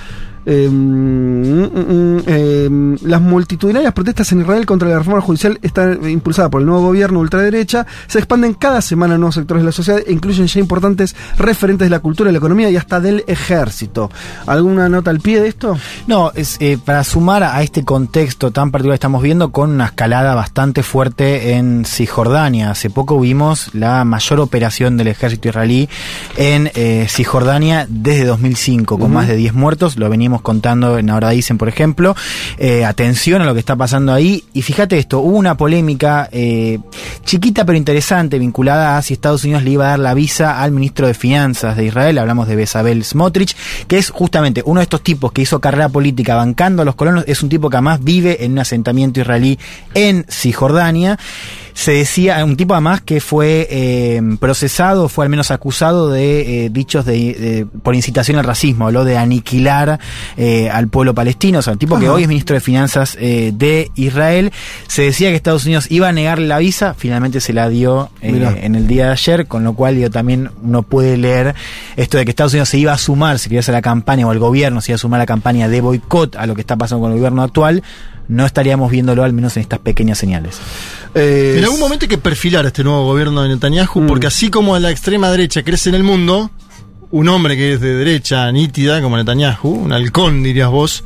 Eh, 0.45 0.67
mm, 0.69 1.61
mm, 1.61 2.17
mm, 2.17 2.23
eh, 2.25 2.97
las 3.03 3.21
multitudinarias 3.21 3.93
protestas 3.93 4.31
en 4.31 4.41
Israel 4.41 4.65
contra 4.65 4.89
la 4.89 4.97
reforma 4.97 5.21
judicial 5.21 5.59
están 5.61 6.09
impulsadas 6.09 6.49
por 6.49 6.61
el 6.61 6.67
nuevo 6.67 6.87
gobierno 6.87 7.19
ultraderecha. 7.19 7.85
Se 8.07 8.19
expanden 8.19 8.53
cada 8.53 8.81
semana 8.81 9.15
en 9.15 9.21
nuevos 9.21 9.35
sectores 9.35 9.61
de 9.61 9.65
la 9.65 9.71
sociedad 9.71 10.01
e 10.05 10.11
incluyen 10.11 10.47
ya 10.47 10.59
importantes 10.59 11.15
referentes 11.37 11.85
de 11.85 11.89
la 11.89 11.99
cultura, 11.99 12.29
de 12.29 12.33
la 12.33 12.39
economía 12.39 12.69
y 12.69 12.77
hasta 12.77 12.99
del 12.99 13.23
ejército. 13.27 14.09
¿Alguna 14.47 14.89
nota 14.89 15.11
al 15.11 15.19
pie 15.19 15.41
de 15.41 15.47
esto? 15.47 15.77
No, 16.07 16.31
es 16.33 16.57
eh, 16.59 16.77
para 16.83 17.03
sumar 17.03 17.43
a 17.43 17.61
este 17.61 17.83
contexto 17.83 18.51
tan 18.51 18.71
particular 18.71 18.93
que 18.93 19.01
estamos 19.01 19.21
viendo 19.21 19.51
con 19.51 19.71
una 19.71 19.85
escalada 19.85 20.35
bastante 20.35 20.83
fuerte 20.83 21.53
en 21.53 21.85
Cisjordania. 21.85 22.71
Hace 22.71 22.89
poco 22.89 23.19
vimos 23.19 23.73
la 23.73 24.03
mayor 24.05 24.39
operación 24.39 24.97
del 24.97 25.07
ejército 25.07 25.49
israelí 25.49 25.89
en 26.37 26.71
eh, 26.73 27.05
Cisjordania 27.09 27.85
desde 27.89 28.25
2005, 28.25 28.97
con 28.97 29.11
más 29.11 29.27
de 29.27 29.35
10 29.35 29.53
muertos. 29.53 29.97
Lo 29.97 30.09
veníamos 30.31 30.41
contando 30.41 30.97
en 30.97 31.09
Ahora 31.09 31.31
Dicen, 31.31 31.57
por 31.57 31.67
ejemplo. 31.67 32.15
Eh, 32.57 32.85
atención 32.85 33.41
a 33.41 33.45
lo 33.45 33.53
que 33.53 33.59
está 33.59 33.75
pasando 33.75 34.13
ahí. 34.13 34.43
Y 34.53 34.61
fíjate 34.61 34.97
esto, 34.97 35.19
hubo 35.19 35.37
una 35.37 35.57
polémica 35.57 36.29
eh, 36.31 36.79
chiquita 37.25 37.65
pero 37.65 37.77
interesante 37.77 38.39
vinculada 38.39 38.97
a 38.97 39.01
si 39.01 39.13
Estados 39.13 39.43
Unidos 39.43 39.63
le 39.63 39.71
iba 39.71 39.85
a 39.85 39.89
dar 39.91 39.99
la 39.99 40.13
visa 40.13 40.61
al 40.61 40.71
ministro 40.71 41.07
de 41.07 41.13
Finanzas 41.13 41.75
de 41.75 41.85
Israel. 41.85 42.17
Hablamos 42.17 42.47
de 42.47 42.55
Bezabel 42.55 43.03
Smotrich, 43.03 43.55
que 43.87 43.97
es 43.97 44.09
justamente 44.09 44.63
uno 44.65 44.79
de 44.79 44.83
estos 44.83 45.01
tipos 45.01 45.31
que 45.31 45.41
hizo 45.41 45.59
carrera 45.59 45.89
política 45.89 46.35
bancando 46.35 46.81
a 46.81 46.85
los 46.85 46.95
colonos. 46.95 47.25
Es 47.27 47.43
un 47.43 47.49
tipo 47.49 47.69
que 47.69 47.77
además 47.77 48.03
vive 48.03 48.45
en 48.45 48.53
un 48.53 48.59
asentamiento 48.59 49.19
israelí 49.19 49.59
en 49.93 50.25
Cisjordania. 50.29 51.19
Se 51.73 51.91
decía, 51.91 52.43
un 52.43 52.57
tipo 52.57 52.73
además 52.73 53.01
que 53.01 53.21
fue 53.21 53.67
eh, 53.71 54.21
procesado, 54.39 55.07
fue 55.09 55.25
al 55.25 55.29
menos 55.29 55.51
acusado 55.51 56.09
de 56.09 56.65
eh, 56.65 56.69
dichos 56.69 57.05
de, 57.05 57.13
de- 57.33 57.65
por 57.83 57.95
incitación 57.95 58.37
al 58.37 58.43
racismo, 58.43 58.87
habló 58.87 59.05
de 59.05 59.17
aniquilar 59.17 59.99
eh, 60.37 60.69
al 60.69 60.87
pueblo 60.89 61.13
palestino, 61.15 61.59
o 61.59 61.61
sea, 61.61 61.73
un 61.73 61.79
tipo 61.79 61.97
que 61.97 62.09
hoy 62.09 62.23
es 62.23 62.27
ministro 62.27 62.53
de 62.55 62.59
Finanzas 62.59 63.17
eh, 63.19 63.51
de 63.55 63.89
Israel. 63.95 64.51
Se 64.87 65.03
decía 65.03 65.29
que 65.29 65.35
Estados 65.35 65.65
Unidos 65.65 65.87
iba 65.89 66.07
a 66.09 66.11
negarle 66.11 66.47
la 66.47 66.57
visa, 66.59 66.93
finalmente 66.97 67.39
se 67.39 67.53
la 67.53 67.69
dio 67.69 68.09
eh, 68.21 68.31
en 68.61 68.75
el 68.75 68.87
día 68.87 69.05
de 69.07 69.11
ayer, 69.13 69.47
con 69.47 69.63
lo 69.63 69.73
cual 69.73 69.95
digo, 69.95 70.09
también 70.09 70.49
uno 70.61 70.83
puede 70.83 71.17
leer 71.17 71.55
esto 71.95 72.17
de 72.17 72.25
que 72.25 72.31
Estados 72.31 72.53
Unidos 72.53 72.69
se 72.69 72.77
iba 72.77 72.93
a 72.93 72.97
sumar, 72.97 73.39
se 73.39 73.49
quería 73.49 73.61
hacer 73.61 73.73
la 73.73 73.81
campaña, 73.81 74.27
o 74.27 74.31
el 74.31 74.39
gobierno 74.39 74.81
se 74.81 74.91
iba 74.91 74.95
a 74.95 74.99
sumar 74.99 75.19
a 75.19 75.23
la 75.23 75.25
campaña 75.27 75.67
de 75.69 75.81
boicot 75.81 76.35
a 76.35 76.45
lo 76.45 76.55
que 76.55 76.61
está 76.61 76.75
pasando 76.75 77.01
con 77.03 77.11
el 77.11 77.17
gobierno 77.17 77.41
actual, 77.43 77.81
no 78.27 78.45
estaríamos 78.45 78.91
viéndolo 78.91 79.23
al 79.23 79.33
menos 79.33 79.57
en 79.57 79.61
estas 79.63 79.79
pequeñas 79.79 80.17
señales. 80.17 80.59
Eh, 81.13 81.55
En 81.57 81.63
algún 81.65 81.79
momento 81.79 82.05
hay 82.05 82.09
que 82.09 82.17
perfilar 82.17 82.65
este 82.65 82.83
nuevo 82.83 83.05
gobierno 83.05 83.41
de 83.43 83.49
Netanyahu, 83.49 84.01
Mm. 84.01 84.07
porque 84.07 84.27
así 84.27 84.49
como 84.49 84.77
la 84.79 84.91
extrema 84.91 85.29
derecha 85.29 85.63
crece 85.63 85.89
en 85.89 85.95
el 85.95 86.03
mundo, 86.03 86.51
un 87.11 87.27
hombre 87.27 87.57
que 87.57 87.73
es 87.73 87.81
de 87.81 87.93
derecha 87.95 88.49
nítida 88.51 89.01
como 89.01 89.17
Netanyahu, 89.17 89.67
un 89.69 89.91
halcón 89.91 90.41
dirías 90.43 90.69
vos, 90.69 91.03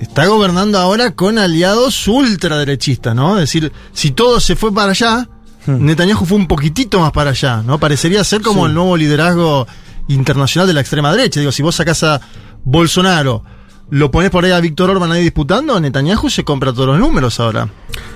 está 0.00 0.26
gobernando 0.26 0.78
ahora 0.78 1.10
con 1.14 1.38
aliados 1.38 2.08
ultraderechistas, 2.08 3.14
¿no? 3.14 3.34
Es 3.34 3.40
decir, 3.42 3.70
si 3.92 4.12
todo 4.12 4.40
se 4.40 4.56
fue 4.56 4.72
para 4.72 4.92
allá, 4.92 5.28
Netanyahu 5.66 6.24
fue 6.24 6.38
un 6.38 6.46
poquitito 6.48 6.98
más 7.00 7.12
para 7.12 7.30
allá, 7.30 7.62
¿no? 7.62 7.78
Parecería 7.78 8.24
ser 8.24 8.40
como 8.40 8.62
Sí. 8.64 8.68
el 8.68 8.74
nuevo 8.74 8.96
liderazgo 8.96 9.66
internacional 10.08 10.66
de 10.66 10.72
la 10.72 10.80
extrema 10.80 11.12
derecha. 11.12 11.40
Digo, 11.40 11.52
si 11.52 11.62
vos 11.62 11.74
sacás 11.74 12.02
a 12.04 12.20
Bolsonaro, 12.64 13.44
lo 13.90 14.10
ponés 14.10 14.30
por 14.30 14.44
ahí 14.44 14.50
a 14.52 14.60
Víctor 14.60 14.90
Orban 14.90 15.10
ahí 15.12 15.22
disputando, 15.22 15.78
Netanyahu 15.80 16.28
se 16.30 16.44
compra 16.44 16.72
todos 16.72 16.88
los 16.88 16.98
números 16.98 17.40
ahora. 17.40 17.68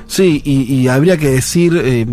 Sí, 0.06 0.42
y, 0.44 0.62
y 0.74 0.88
habría 0.88 1.16
que 1.16 1.30
decir 1.30 1.80
eh, 1.82 2.06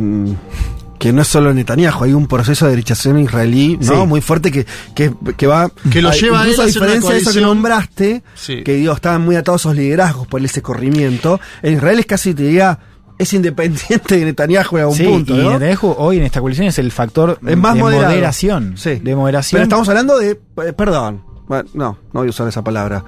que 0.98 1.14
no 1.14 1.22
es 1.22 1.28
solo 1.28 1.54
Netanyahu, 1.54 2.04
hay 2.06 2.14
un 2.14 2.28
proceso 2.28 2.66
de 2.66 2.72
derechación 2.72 3.20
israelí 3.20 3.78
¿no? 3.82 4.02
Sí. 4.02 4.08
muy 4.08 4.22
fuerte 4.22 4.52
que, 4.52 4.66
que, 4.96 5.14
que 5.38 5.48
va. 5.48 5.70
Que 5.92 6.02
lo 6.02 6.12
lleva 6.12 6.42
a 6.42 6.44
incluso 6.44 6.62
él 6.64 6.68
a 6.68 6.70
a 6.70 6.74
diferencia 6.74 7.12
de 7.12 7.18
eso 7.20 7.34
que 7.34 7.42
nombraste, 7.42 8.24
Sí. 8.36 8.64
que 8.64 8.74
digo, 8.76 8.94
estaban 8.94 9.22
muy 9.24 9.36
atados 9.36 9.62
esos 9.62 9.76
liderazgos 9.76 10.28
por 10.28 10.44
ese 10.44 10.62
corrimiento. 10.62 11.40
En 11.62 11.74
Israel 11.76 12.00
es 12.00 12.06
casi, 12.06 12.34
te 12.34 12.44
diría, 12.44 12.80
es 13.18 13.34
independiente 13.34 14.18
de 14.18 14.26
Netanyahu 14.26 14.78
en 14.78 14.82
algún 14.84 14.98
Sí, 14.98 15.04
punto. 15.06 15.36
y 15.36 15.44
¿no? 15.44 15.52
Netanyahu 15.60 15.96
hoy 15.98 16.18
en 16.18 16.24
esta 16.24 16.40
coalición 16.42 16.68
es 16.68 16.80
el 16.80 16.92
factor 16.92 17.40
Es 17.46 17.58
más 17.58 17.76
de 17.76 17.80
moderado. 17.82 18.10
moderación. 18.10 18.74
Sí. 18.78 18.96
De 18.96 19.16
moderación. 19.16 19.58
Pero 19.58 19.64
estamos 19.64 19.90
hablando 19.90 20.18
de. 20.18 20.32
eh, 20.32 20.74
Perdón. 20.74 21.24
Bueno, 21.48 21.68
no, 21.74 21.86
no 22.14 22.20
voy 22.20 22.28
a 22.28 22.30
usar 22.30 22.48
esa 22.48 22.64
palabra. 22.64 23.04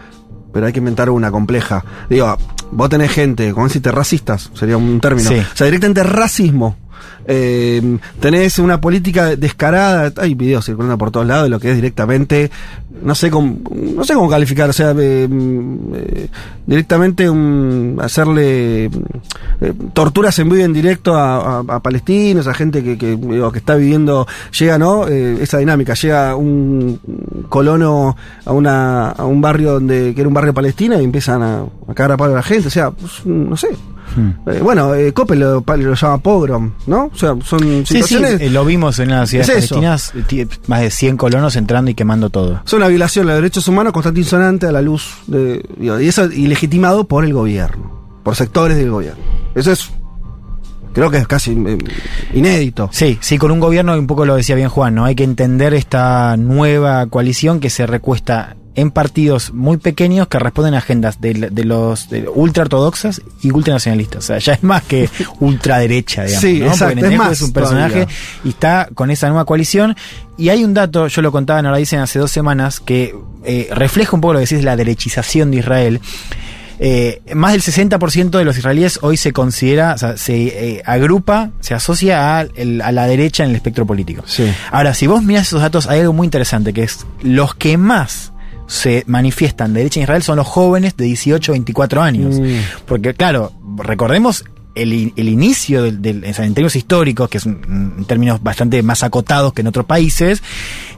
Pero 0.51 0.65
hay 0.65 0.73
que 0.73 0.79
inventar 0.79 1.09
una 1.09 1.31
compleja. 1.31 1.83
Digo, 2.09 2.37
vos 2.71 2.89
tenés 2.89 3.11
gente, 3.11 3.53
como 3.53 3.67
deciste, 3.67 3.91
racistas, 3.91 4.51
sería 4.53 4.77
un 4.77 4.99
término. 4.99 5.29
Sí. 5.29 5.35
O 5.39 5.55
sea, 5.55 5.65
directamente 5.65 6.03
racismo. 6.03 6.77
Eh, 7.25 7.97
tenés 8.19 8.59
una 8.59 8.81
política 8.81 9.35
descarada, 9.35 10.11
hay 10.17 10.33
videos 10.35 10.65
circulando 10.65 10.97
por 10.97 11.11
todos 11.11 11.25
lados 11.25 11.43
de 11.43 11.49
lo 11.49 11.59
que 11.59 11.69
es 11.69 11.75
directamente, 11.75 12.51
no 13.03 13.15
sé 13.15 13.29
cómo, 13.29 13.57
no 13.71 14.03
sé 14.03 14.13
cómo 14.13 14.29
calificar, 14.29 14.69
o 14.69 14.73
sea, 14.73 14.91
eh, 14.91 15.27
eh, 15.93 16.27
directamente 16.65 17.29
un, 17.29 17.97
hacerle 18.01 18.85
eh, 18.85 19.73
torturas 19.93 20.37
en 20.39 20.49
vivo 20.49 20.63
en 20.63 20.73
directo 20.73 21.15
a, 21.17 21.79
palestinos, 21.81 22.47
a 22.47 22.53
gente 22.53 22.83
que, 22.83 22.97
que 22.97 23.17
está 23.55 23.75
viviendo, 23.75 24.27
llega, 24.57 24.77
¿no? 24.77 25.07
Eh, 25.07 25.37
esa 25.41 25.57
dinámica, 25.57 25.93
llega 25.93 26.35
un 26.35 26.99
colono 27.49 28.15
a 28.45 28.51
una 28.51 29.09
a 29.09 29.25
un 29.25 29.41
barrio 29.41 29.73
donde 29.73 30.13
que 30.13 30.21
era 30.21 30.27
un 30.27 30.33
barrio 30.33 30.53
palestino 30.53 30.99
y 30.99 31.03
empiezan 31.03 31.41
a, 31.41 31.61
a 31.87 31.93
cagar 31.93 32.13
a 32.13 32.17
palo 32.17 32.33
a 32.33 32.37
la 32.37 32.43
gente, 32.43 32.67
o 32.67 32.71
sea, 32.71 32.91
pues, 32.91 33.25
no 33.25 33.57
sé. 33.57 33.69
Hmm. 34.15 34.31
Eh, 34.49 34.59
bueno, 34.61 34.93
eh, 34.95 35.13
Coppel 35.13 35.39
lo, 35.39 35.63
lo 35.65 35.93
llama 35.93 36.17
pogrom, 36.17 36.71
¿no? 36.87 37.09
O 37.13 37.15
sea, 37.15 37.35
son 37.43 37.59
Sí, 37.61 37.83
sí, 37.85 37.93
situaciones... 38.03 38.41
eh, 38.41 38.49
lo 38.49 38.65
vimos 38.65 38.99
en 38.99 39.09
las 39.11 39.29
ciudades 39.29 39.71
Es 39.71 39.71
eh, 39.71 40.47
más 40.67 40.81
de 40.81 40.89
100 40.91 41.17
colonos 41.17 41.55
entrando 41.55 41.91
y 41.91 41.93
quemando 41.95 42.29
todo. 42.29 42.61
Son 42.65 42.77
una 42.77 42.87
violación 42.87 43.25
de 43.25 43.31
los 43.33 43.41
derechos 43.41 43.67
humanos 43.67 43.93
constante 43.93 44.19
e 44.19 44.23
insonante 44.23 44.67
a 44.67 44.71
la 44.71 44.81
luz 44.81 45.15
de. 45.27 45.65
y 45.79 46.07
eso 46.07 46.25
ilegitimado 46.25 47.07
por 47.07 47.23
el 47.25 47.33
gobierno, 47.33 48.19
por 48.23 48.35
sectores 48.35 48.77
del 48.77 48.89
gobierno. 48.91 49.21
Eso 49.55 49.71
es. 49.71 49.89
Creo 50.93 51.09
que 51.09 51.17
es 51.17 51.27
casi 51.27 51.55
inédito. 52.33 52.89
Sí, 52.91 53.17
sí, 53.21 53.37
con 53.37 53.51
un 53.51 53.61
gobierno, 53.61 53.95
y 53.95 53.99
un 53.99 54.07
poco 54.07 54.25
lo 54.25 54.35
decía 54.35 54.55
bien 54.55 54.67
Juan, 54.67 54.93
¿no? 54.95 55.05
Hay 55.05 55.15
que 55.15 55.23
entender 55.23 55.73
esta 55.73 56.35
nueva 56.35 57.05
coalición 57.07 57.59
que 57.61 57.69
se 57.69 57.87
recuesta 57.87 58.57
en 58.75 58.89
partidos 58.91 59.53
muy 59.53 59.77
pequeños 59.77 60.27
que 60.27 60.39
responden 60.39 60.73
a 60.75 60.77
agendas 60.77 61.19
de, 61.19 61.33
de 61.51 61.65
los 61.65 62.09
de 62.09 62.27
ultra 62.27 62.63
ortodoxas 62.63 63.21
y 63.43 63.51
ultranacionalistas. 63.51 64.19
O 64.23 64.27
sea, 64.27 64.37
ya 64.39 64.53
es 64.53 64.63
más 64.63 64.83
que 64.83 65.09
ultraderecha, 65.41 66.23
digamos. 66.23 66.41
Sí, 66.41 66.59
¿no? 66.59 66.67
exacto, 66.67 66.95
Porque 66.99 67.13
es 67.13 67.17
más 67.19 67.31
es 67.33 67.41
un 67.41 67.53
personaje 67.53 67.93
todavía. 68.05 68.15
y 68.45 68.49
está 68.49 68.89
con 68.93 69.11
esa 69.11 69.27
nueva 69.27 69.45
coalición. 69.45 69.95
Y 70.37 70.49
hay 70.49 70.63
un 70.63 70.73
dato, 70.73 71.07
yo 71.07 71.21
lo 71.21 71.31
contaba, 71.31 71.59
ahora 71.59 71.77
dicen 71.77 71.99
hace 71.99 72.17
dos 72.17 72.31
semanas, 72.31 72.79
que 72.79 73.13
eh, 73.43 73.67
refleja 73.71 74.15
un 74.15 74.21
poco 74.21 74.33
lo 74.33 74.39
que 74.39 74.45
decís 74.45 74.59
de 74.59 74.63
la 74.63 74.75
derechización 74.75 75.51
de 75.51 75.57
Israel. 75.57 75.99
Eh, 76.83 77.21
más 77.35 77.51
del 77.51 77.61
60% 77.61 78.31
de 78.31 78.43
los 78.43 78.57
israelíes 78.57 78.97
hoy 79.03 79.15
se 79.15 79.31
considera, 79.33 79.93
o 79.93 79.97
sea, 79.99 80.17
se 80.17 80.77
eh, 80.77 80.81
agrupa, 80.83 81.51
se 81.59 81.75
asocia 81.75 82.39
a, 82.39 82.41
el- 82.55 82.81
a 82.81 82.91
la 82.91 83.05
derecha 83.05 83.43
en 83.43 83.51
el 83.51 83.55
espectro 83.57 83.85
político. 83.85 84.23
Sí. 84.25 84.51
Ahora, 84.71 84.95
si 84.95 85.05
vos 85.05 85.21
mirás 85.21 85.45
esos 85.47 85.61
datos, 85.61 85.85
hay 85.87 85.99
algo 85.99 86.13
muy 86.13 86.25
interesante, 86.25 86.73
que 86.73 86.81
es 86.83 87.05
los 87.21 87.53
que 87.53 87.77
más 87.77 88.30
se 88.71 89.03
manifiestan 89.07 89.73
de 89.73 89.81
derecha 89.81 89.99
en 89.99 90.03
Israel 90.03 90.23
son 90.23 90.37
los 90.37 90.47
jóvenes 90.47 90.95
de 90.95 91.03
18 91.05 91.51
a 91.51 91.53
24 91.53 92.01
años. 92.01 92.39
Mm. 92.39 92.55
Porque, 92.85 93.13
claro, 93.13 93.51
recordemos 93.77 94.45
el, 94.75 95.11
el 95.17 95.27
inicio 95.27 95.83
del, 95.83 96.01
del- 96.01 96.23
en 96.23 96.33
términos 96.53 96.77
históricos, 96.77 97.27
que 97.29 97.37
es 97.39 97.45
un- 97.45 97.95
en 97.99 98.05
términos 98.05 98.41
bastante 98.41 98.81
más 98.81 99.03
acotados 99.03 99.51
que 99.51 99.59
en 99.61 99.67
otros 99.67 99.85
países, 99.85 100.41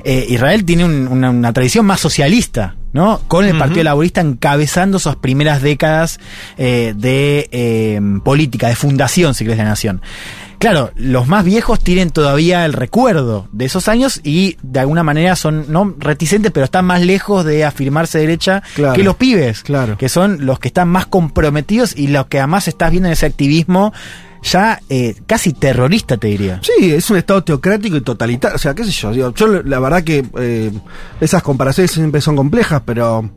eh, 0.04 0.28
Israel 0.30 0.64
tiene 0.66 0.86
un- 0.86 1.08
una, 1.08 1.32
una 1.32 1.52
tradición 1.54 1.84
más 1.88 2.00
socialista, 2.00 2.76
¿no? 2.94 3.22
Con 3.28 3.46
el 3.46 3.58
Partido 3.58 3.84
Laborista 3.86 4.22
encabezando 4.22 5.00
sus 5.00 5.16
primeras 5.16 5.64
décadas 5.64 6.20
eh, 6.60 6.94
de 6.96 7.50
eh, 7.52 8.00
política, 8.24 8.68
de 8.68 8.76
fundación, 8.76 9.34
si 9.34 9.44
querés, 9.46 9.58
de 9.58 9.64
la 9.64 9.70
nación. 9.72 10.02
Claro, 10.64 10.92
los 10.96 11.28
más 11.28 11.44
viejos 11.44 11.80
tienen 11.82 12.10
todavía 12.10 12.66
el 12.66 12.72
recuerdo 12.74 13.48
de 13.52 13.66
esos 13.66 13.88
años 13.90 14.22
y 14.24 14.56
de 14.64 14.80
alguna 14.80 15.04
manera 15.04 15.36
son 15.36 15.66
no 15.68 15.94
reticentes, 16.00 16.52
pero 16.52 16.64
están 16.64 16.86
más 16.86 17.02
lejos 17.02 17.44
de 17.44 17.66
afirmarse 17.66 18.18
derecha 18.20 18.64
Claro. 18.76 18.94
que 18.94 19.04
los 19.04 19.16
pibes, 19.18 19.62
Claro. 19.64 19.98
que 19.98 20.08
son 20.08 20.46
los 20.46 20.60
que 20.60 20.70
están 20.70 20.88
más 20.88 21.06
comprometidos 21.08 21.96
y 21.98 22.08
los 22.08 22.28
que 22.28 22.40
además 22.40 22.68
estás 22.70 22.92
viendo 22.92 23.08
en 23.10 23.14
ese 23.14 23.26
activismo 23.26 23.92
ya 24.42 24.80
eh, 24.90 25.16
casi 25.26 25.54
terrorista, 25.54 26.18
te 26.18 26.28
diría. 26.28 26.60
Sí, 26.64 26.92
es 26.94 27.10
un 27.10 27.18
estado 27.18 27.44
teocrático 27.44 27.96
y 27.98 28.02
totalitario. 28.02 28.56
O 28.56 28.60
sea, 28.60 28.74
qué 28.74 28.84
sé 28.84 28.92
yo. 28.92 29.12
digo, 29.12 29.34
yo 29.34 29.48
la 29.64 29.80
verdad 29.80 30.04
que 30.04 30.26
eh, 30.40 30.72
esas 31.22 31.42
comparaciones 31.44 31.92
siempre 31.92 32.20
son 32.22 32.36
complejas, 32.36 32.82
pero. 32.86 33.30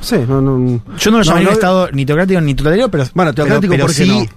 Sí, 0.00 0.16
no, 0.28 0.40
no. 0.40 0.80
Yo 0.98 1.10
no 1.10 1.18
lo 1.18 1.24
llamaría 1.24 1.48
no- 1.48 1.54
estado 1.54 1.88
ni 1.92 2.04
teocrático 2.06 2.40
ni 2.40 2.54
totalitario, 2.54 2.88
pero. 2.90 3.04
Bueno, 3.14 3.32
teocrático, 3.34 3.70
pero, 3.72 3.86
pero 3.86 3.86
¿por 3.86 3.96
qué 3.96 4.04
sí. 4.04 4.28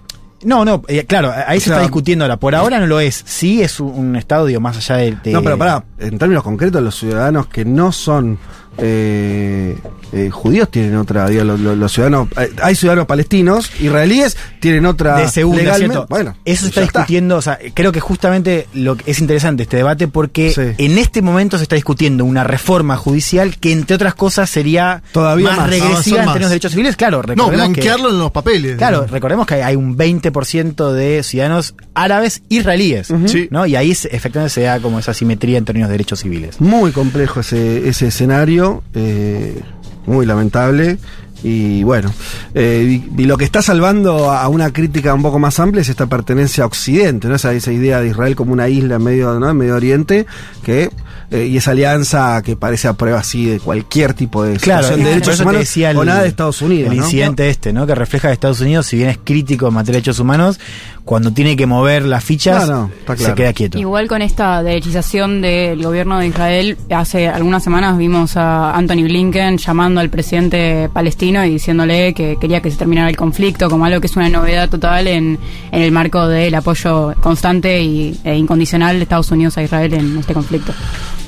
No, 0.43 0.63
no, 0.63 0.83
eh, 0.87 1.05
claro, 1.05 1.33
ahí 1.47 1.57
O 1.57 1.59
se 1.61 1.65
sea- 1.67 1.73
está 1.75 1.81
discutiendo 1.81 2.23
ahora. 2.25 2.37
Por 2.37 2.53
ahora 2.53 2.79
no 2.79 2.85
lo 2.87 2.99
es. 2.99 3.23
Sí 3.25 3.61
es 3.61 3.79
un, 3.79 4.15
digo, 4.45 4.59
más 4.61 4.77
allá 4.77 4.97
de. 4.97 5.17
de- 5.23 5.31
No, 5.33 5.41
pero 5.41 5.57
pará, 5.57 5.83
en 5.99 6.17
términos 6.19 6.43
concretos, 6.43 6.81
los 6.83 6.95
ciudadanos 6.95 7.47
que 7.47 7.65
no 7.65 7.91
son 7.91 8.37
eh, 8.77 9.77
eh, 10.13 10.29
judíos 10.29 10.69
tienen 10.71 10.95
otra, 10.95 11.27
digo, 11.27 11.43
los, 11.43 11.59
los- 11.59 11.77
los 11.77 11.91
ciudadanos, 11.91 12.27
eh, 12.37 12.51
hay 12.61 12.75
ciudadanos 12.75 13.07
palestinos, 13.07 13.69
israelíes, 13.79 14.37
tienen 14.59 14.85
otra 14.85 15.17
de 15.17 15.27
segunda. 15.29 16.05
Bueno, 16.09 16.35
eso 16.45 16.61
se 16.63 16.67
está 16.69 16.81
discutiendo, 16.81 17.37
o 17.37 17.41
sea, 17.41 17.59
creo 17.73 17.91
que 17.91 17.99
justamente 17.99 18.67
lo 18.73 18.95
que 18.95 19.11
es 19.11 19.19
interesante 19.19 19.63
este 19.63 19.77
debate 19.77 20.07
porque 20.07 20.51
Sí. 20.51 20.83
en 20.83 20.97
este 20.97 21.21
momento 21.21 21.57
se 21.57 21.63
está 21.63 21.75
discutiendo 21.75 22.23
una 22.25 22.43
reforma 22.43 22.95
judicial 22.97 23.57
que 23.57 23.71
entre 23.71 23.95
otras 23.95 24.15
cosas 24.15 24.49
sería 24.49 25.01
Todavía 25.11 25.49
más, 25.49 25.57
más, 25.57 25.69
regresiva 25.69 26.19
en 26.19 26.25
términos 26.25 26.49
de 26.49 26.55
derechos 26.55 26.71
civiles, 26.71 26.95
claro, 26.95 27.17
No, 27.17 27.23
recordemos 27.23 27.51
que 27.67 27.81
blanquearlo 27.81 28.09
en 28.09 28.19
los 28.19 28.31
papeles. 28.31 28.77
Claro, 28.77 29.01
¿no? 29.01 29.07
recordemos 29.07 29.45
que 29.47 29.55
hay 29.55 29.75
un 29.75 29.97
20% 29.97 30.91
de 30.93 31.23
ciudadanos 31.23 31.75
árabes 31.93 32.41
israelíes, 32.49 33.07
Sí. 33.25 33.47
¿no? 33.51 33.65
Y 33.65 33.75
ahí 33.75 33.91
efectivamente 33.91 34.53
se 34.53 34.61
da 34.61 34.79
como 34.79 34.99
esa 34.99 35.13
simetría 35.13 35.57
en 35.57 35.65
términos 35.65 35.89
de 35.89 35.93
derechos 35.93 36.19
civiles. 36.19 36.59
Muy 36.61 36.91
complejo 36.91 37.39
ese, 37.41 37.87
ese 37.89 38.07
escenario, 38.07 38.66
eh, 38.93 39.61
muy 40.05 40.25
lamentable. 40.25 40.97
Y 41.43 41.83
bueno, 41.83 42.11
eh, 42.55 42.99
y, 43.15 43.21
y 43.21 43.25
lo 43.25 43.37
que 43.37 43.45
está 43.45 43.61
salvando 43.61 44.31
a 44.31 44.47
una 44.47 44.73
crítica 44.73 45.13
un 45.13 45.21
poco 45.21 45.37
más 45.37 45.59
amplia 45.59 45.81
es 45.83 45.89
esta 45.89 46.07
pertenencia 46.07 46.63
a 46.63 46.67
Occidente, 46.67 47.27
¿no? 47.27 47.35
esa, 47.35 47.53
esa 47.53 47.71
idea 47.71 48.01
de 48.01 48.07
Israel 48.07 48.35
como 48.35 48.53
una 48.53 48.67
isla 48.69 48.95
en 48.95 49.03
medio, 49.03 49.39
¿no? 49.39 49.47
en 49.51 49.55
Medio 49.55 49.75
Oriente, 49.75 50.25
que 50.63 50.89
eh, 51.29 51.45
y 51.45 51.57
esa 51.57 51.71
alianza 51.71 52.41
que 52.41 52.55
parece 52.55 52.87
a 52.87 52.93
prueba 52.93 53.19
así 53.19 53.45
de 53.45 53.59
cualquier 53.59 54.15
tipo 54.15 54.43
de 54.43 54.57
Claro, 54.57 54.81
situación 54.81 55.03
de 55.03 55.09
derechos 55.11 55.39
humanos 55.39 55.77
el- 55.77 55.97
o 55.97 56.05
nada 56.05 56.21
de 56.23 56.27
Estados 56.29 56.61
Unidos. 56.63 56.91
El 56.91 56.97
¿no? 56.97 57.03
incidente 57.03 57.49
este, 57.49 57.71
¿no? 57.71 57.85
Que 57.85 57.93
refleja 57.93 58.29
que 58.29 58.33
Estados 58.33 58.61
Unidos, 58.61 58.87
si 58.87 58.97
bien 58.97 59.09
es 59.09 59.19
crítico 59.23 59.67
en 59.67 59.75
materia 59.75 59.97
de 59.97 60.01
derechos 60.01 60.19
humanos, 60.19 60.59
cuando 61.07 61.31
tiene 61.31 61.55
que 61.55 61.65
mover 61.65 62.03
las 62.03 62.21
fichas, 62.21 62.67
No, 62.67 62.89
no, 62.89 62.91
está 62.99 63.15
se 63.15 63.33
queda 63.33 63.53
quieto. 63.53 63.79
Igual 63.79 64.09
con 64.09 64.21
esta 64.21 64.61
derechización 64.61 65.41
del 65.41 65.81
gobierno 65.81 66.19
de 66.19 66.27
Israel, 66.27 66.77
hace 66.93 67.29
algunas 67.29 67.63
semanas 67.63 67.97
vimos 67.97 68.35
a 68.35 68.75
Anthony 68.75 69.03
Blinken 69.03 69.57
llamando 69.57 70.01
al 70.01 70.09
presidente 70.09 70.89
palestino 70.91 71.45
y 71.45 71.51
diciéndole 71.51 72.13
que 72.13 72.35
quería 72.35 72.61
que 72.61 72.69
se 72.69 72.75
terminara 72.75 73.09
el 73.09 73.15
conflicto, 73.15 73.69
como 73.69 73.85
algo 73.85 74.01
que 74.01 74.07
es 74.07 74.17
una 74.17 74.27
novedad 74.27 74.69
total 74.69 75.07
en, 75.07 75.39
en 75.71 75.81
el 75.81 75.93
marco 75.93 76.27
del 76.27 76.53
apoyo 76.53 77.13
constante 77.21 77.81
y, 77.81 78.19
e 78.25 78.35
incondicional 78.35 78.97
de 78.97 79.03
Estados 79.03 79.31
Unidos 79.31 79.57
a 79.57 79.63
Israel 79.63 79.93
en 79.93 80.17
este 80.17 80.33
conflicto. 80.33 80.73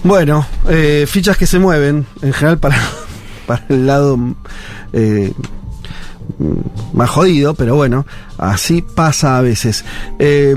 Bueno, 0.04 0.46
eh, 0.68 1.06
fichas 1.08 1.38
que 1.38 1.46
se 1.46 1.58
mueven, 1.58 2.06
en 2.22 2.34
general 2.34 2.58
para, 2.58 2.76
para 3.48 3.64
el 3.70 3.88
lado 3.88 4.20
eh, 4.92 5.32
más 6.94 7.10
jodido, 7.10 7.54
pero 7.54 7.76
bueno, 7.76 8.06
así 8.38 8.82
pasa 8.82 9.38
a 9.38 9.42
veces. 9.42 9.84
Eh, 10.18 10.56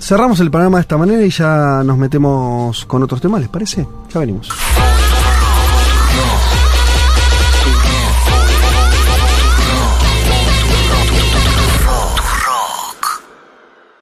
cerramos 0.00 0.40
el 0.40 0.50
programa 0.50 0.78
de 0.78 0.82
esta 0.82 0.96
manera 0.96 1.24
y 1.24 1.30
ya 1.30 1.82
nos 1.84 1.98
metemos 1.98 2.84
con 2.86 3.02
otros 3.02 3.20
temas, 3.20 3.40
¿les 3.40 3.50
parece? 3.50 3.86
Ya 4.12 4.20
venimos. 4.20 4.48